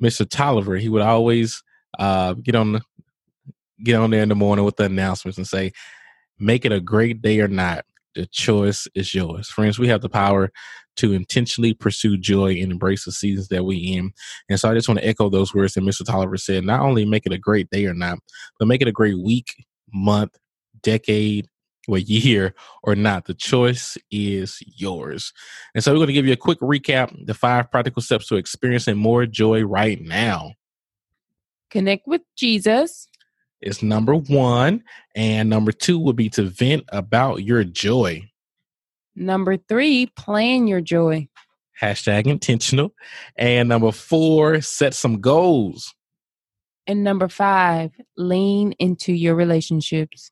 Mr. 0.03 0.29
Tolliver, 0.29 0.77
he 0.77 0.89
would 0.89 1.03
always 1.03 1.63
uh, 1.99 2.35
get 2.35 2.55
on 2.55 2.73
the 2.73 2.83
get 3.85 3.97
on 3.97 4.11
there 4.11 4.23
in 4.23 4.29
the 4.29 4.35
morning 4.35 4.65
with 4.65 4.77
the 4.77 4.85
announcements 4.85 5.39
and 5.39 5.47
say, 5.47 5.73
"Make 6.39 6.65
it 6.65 6.73
a 6.73 6.81
great 6.81 7.23
day 7.23 7.41
or 7.41 7.49
not. 7.49 7.85
The 8.15 8.27
choice 8.27 8.87
is 8.95 9.15
yours." 9.15 9.49
Friends, 9.49 9.79
we 9.79 9.89
have 9.89 10.03
the 10.03 10.09
power 10.09 10.51
to 10.97 11.13
intentionally 11.13 11.75
pursue 11.75 12.19
joy 12.19 12.53
and 12.53 12.71
embrace 12.71 13.05
the 13.05 13.13
seasons 13.13 13.49
that 13.49 13.65
we 13.65 13.77
in. 13.77 14.13
And 14.49 14.61
so 14.61 14.71
I 14.71 14.75
just 14.75 14.89
want 14.89 15.01
to 15.01 15.07
echo 15.07 15.31
those 15.31 15.55
words 15.55 15.75
that 15.75 15.81
Mr. 15.85 16.05
Tolliver 16.05 16.37
said. 16.37 16.65
Not 16.65 16.81
only 16.81 17.05
make 17.05 17.25
it 17.27 17.33
a 17.33 17.39
great 17.39 17.71
day 17.71 17.87
or 17.87 17.95
not, 17.95 18.19
but 18.59 18.69
make 18.69 18.83
it 18.83 18.89
a 18.89 18.93
great 18.93 19.19
week, 19.19 19.65
month, 19.93 20.37
decade, 20.83 21.49
or 21.89 21.99
year 21.99 22.55
or 22.83 22.95
not. 22.95 23.25
The 23.27 23.35
choice 23.35 23.97
is 24.11 24.63
yours. 24.77 25.33
And 25.75 25.83
so 25.83 25.93
we're 25.93 25.99
going 25.99 26.09
to 26.09 26.13
give 26.13 26.27
you 26.27 26.33
a 26.33 26.37
quick 26.37 26.61
recap 26.61 27.15
the 27.27 27.35
five 27.35 27.71
practical 27.71 28.03
steps 28.03 28.29
to 28.29 28.37
experiencing 28.37 28.97
more 28.97 29.27
joy 29.27 29.63
right 29.63 30.01
now. 30.01 30.53
Connect 31.73 32.07
with 32.07 32.21
Jesus. 32.37 33.09
Is 33.63 33.83
number 33.83 34.15
one. 34.15 34.85
And 35.17 35.49
number 35.49 35.73
two 35.73 35.99
would 35.99 36.17
be 36.17 36.29
to 36.31 36.43
vent 36.43 36.85
about 36.89 37.43
your 37.43 37.65
joy. 37.65 38.29
Number 39.17 39.57
three, 39.57 40.07
plan 40.15 40.67
your 40.67 40.83
joy. 40.83 41.29
Hashtag 41.81 42.27
intentional. 42.27 42.93
And 43.37 43.71
number 43.71 43.91
four, 43.91 44.61
set 44.61 44.93
some 44.93 45.21
goals. 45.21 45.95
And 46.87 47.03
number 47.03 47.29
five, 47.29 47.93
lean 48.19 48.73
into 48.79 49.15
your 49.15 49.35
relationships. 49.35 50.31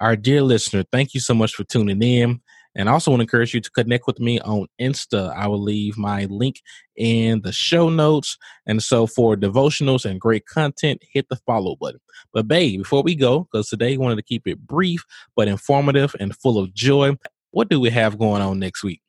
Our 0.00 0.16
dear 0.16 0.40
listener, 0.40 0.84
thank 0.90 1.12
you 1.12 1.20
so 1.20 1.34
much 1.34 1.52
for 1.52 1.64
tuning 1.64 2.02
in. 2.02 2.40
And 2.76 2.88
I 2.88 2.92
also 2.92 3.10
want 3.10 3.20
to 3.20 3.22
encourage 3.22 3.54
you 3.54 3.60
to 3.60 3.70
connect 3.70 4.06
with 4.06 4.20
me 4.20 4.38
on 4.40 4.66
Insta. 4.80 5.34
I 5.34 5.48
will 5.48 5.62
leave 5.62 5.96
my 5.96 6.26
link 6.26 6.60
in 6.94 7.40
the 7.40 7.50
show 7.50 7.88
notes. 7.88 8.36
And 8.66 8.82
so 8.82 9.06
for 9.06 9.34
devotionals 9.34 10.04
and 10.04 10.20
great 10.20 10.44
content, 10.46 11.02
hit 11.10 11.28
the 11.30 11.36
follow 11.36 11.76
button. 11.76 12.00
But 12.34 12.46
babe, 12.46 12.80
before 12.80 13.02
we 13.02 13.14
go, 13.14 13.48
because 13.50 13.68
today 13.68 13.92
we 13.92 13.98
wanted 13.98 14.16
to 14.16 14.22
keep 14.22 14.46
it 14.46 14.66
brief 14.66 15.04
but 15.34 15.48
informative 15.48 16.14
and 16.20 16.36
full 16.36 16.58
of 16.58 16.74
joy, 16.74 17.16
what 17.50 17.70
do 17.70 17.80
we 17.80 17.88
have 17.90 18.18
going 18.18 18.42
on 18.42 18.58
next 18.58 18.84
week? 18.84 19.00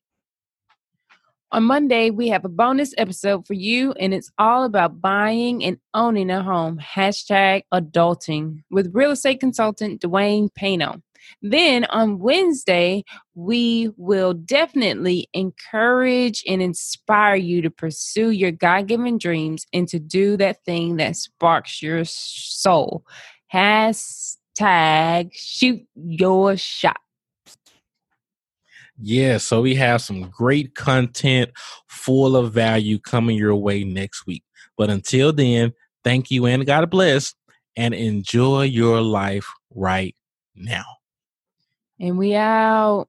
On 1.53 1.63
Monday, 1.63 2.09
we 2.09 2.27
have 2.27 2.43
a 2.43 2.49
bonus 2.49 2.93
episode 2.97 3.47
for 3.47 3.53
you, 3.53 3.93
and 3.93 4.13
it's 4.13 4.29
all 4.37 4.65
about 4.65 4.99
buying 4.99 5.63
and 5.63 5.77
owning 5.93 6.29
a 6.29 6.43
home. 6.43 6.77
Hashtag 6.77 7.61
adulting 7.73 8.63
with 8.69 8.93
real 8.93 9.11
estate 9.11 9.39
consultant 9.39 10.01
Dwayne 10.01 10.49
Pano. 10.59 11.01
Then 11.41 11.85
on 11.85 12.19
Wednesday, 12.19 13.03
we 13.35 13.91
will 13.97 14.33
definitely 14.33 15.27
encourage 15.33 16.43
and 16.47 16.61
inspire 16.61 17.35
you 17.35 17.61
to 17.61 17.69
pursue 17.69 18.31
your 18.31 18.51
God 18.51 18.87
given 18.87 19.17
dreams 19.17 19.65
and 19.73 19.87
to 19.89 19.99
do 19.99 20.37
that 20.37 20.63
thing 20.65 20.97
that 20.97 21.15
sparks 21.15 21.81
your 21.81 22.03
soul. 22.05 23.03
Hashtag 23.53 25.29
shoot 25.33 25.85
your 25.95 26.57
shot. 26.57 26.97
Yeah, 28.99 29.37
so 29.37 29.61
we 29.61 29.75
have 29.75 30.01
some 30.01 30.23
great 30.23 30.73
content 30.73 31.51
full 31.87 32.35
of 32.35 32.51
value 32.51 32.97
coming 32.97 33.37
your 33.37 33.55
way 33.55 33.83
next 33.83 34.25
week. 34.25 34.43
But 34.75 34.89
until 34.89 35.31
then, 35.31 35.73
thank 36.03 36.31
you 36.31 36.45
and 36.47 36.65
God 36.65 36.89
bless 36.89 37.35
and 37.75 37.93
enjoy 37.93 38.63
your 38.63 39.01
life 39.01 39.47
right 39.73 40.15
now. 40.55 40.96
And 41.99 42.17
we 42.17 42.35
out. 42.35 43.07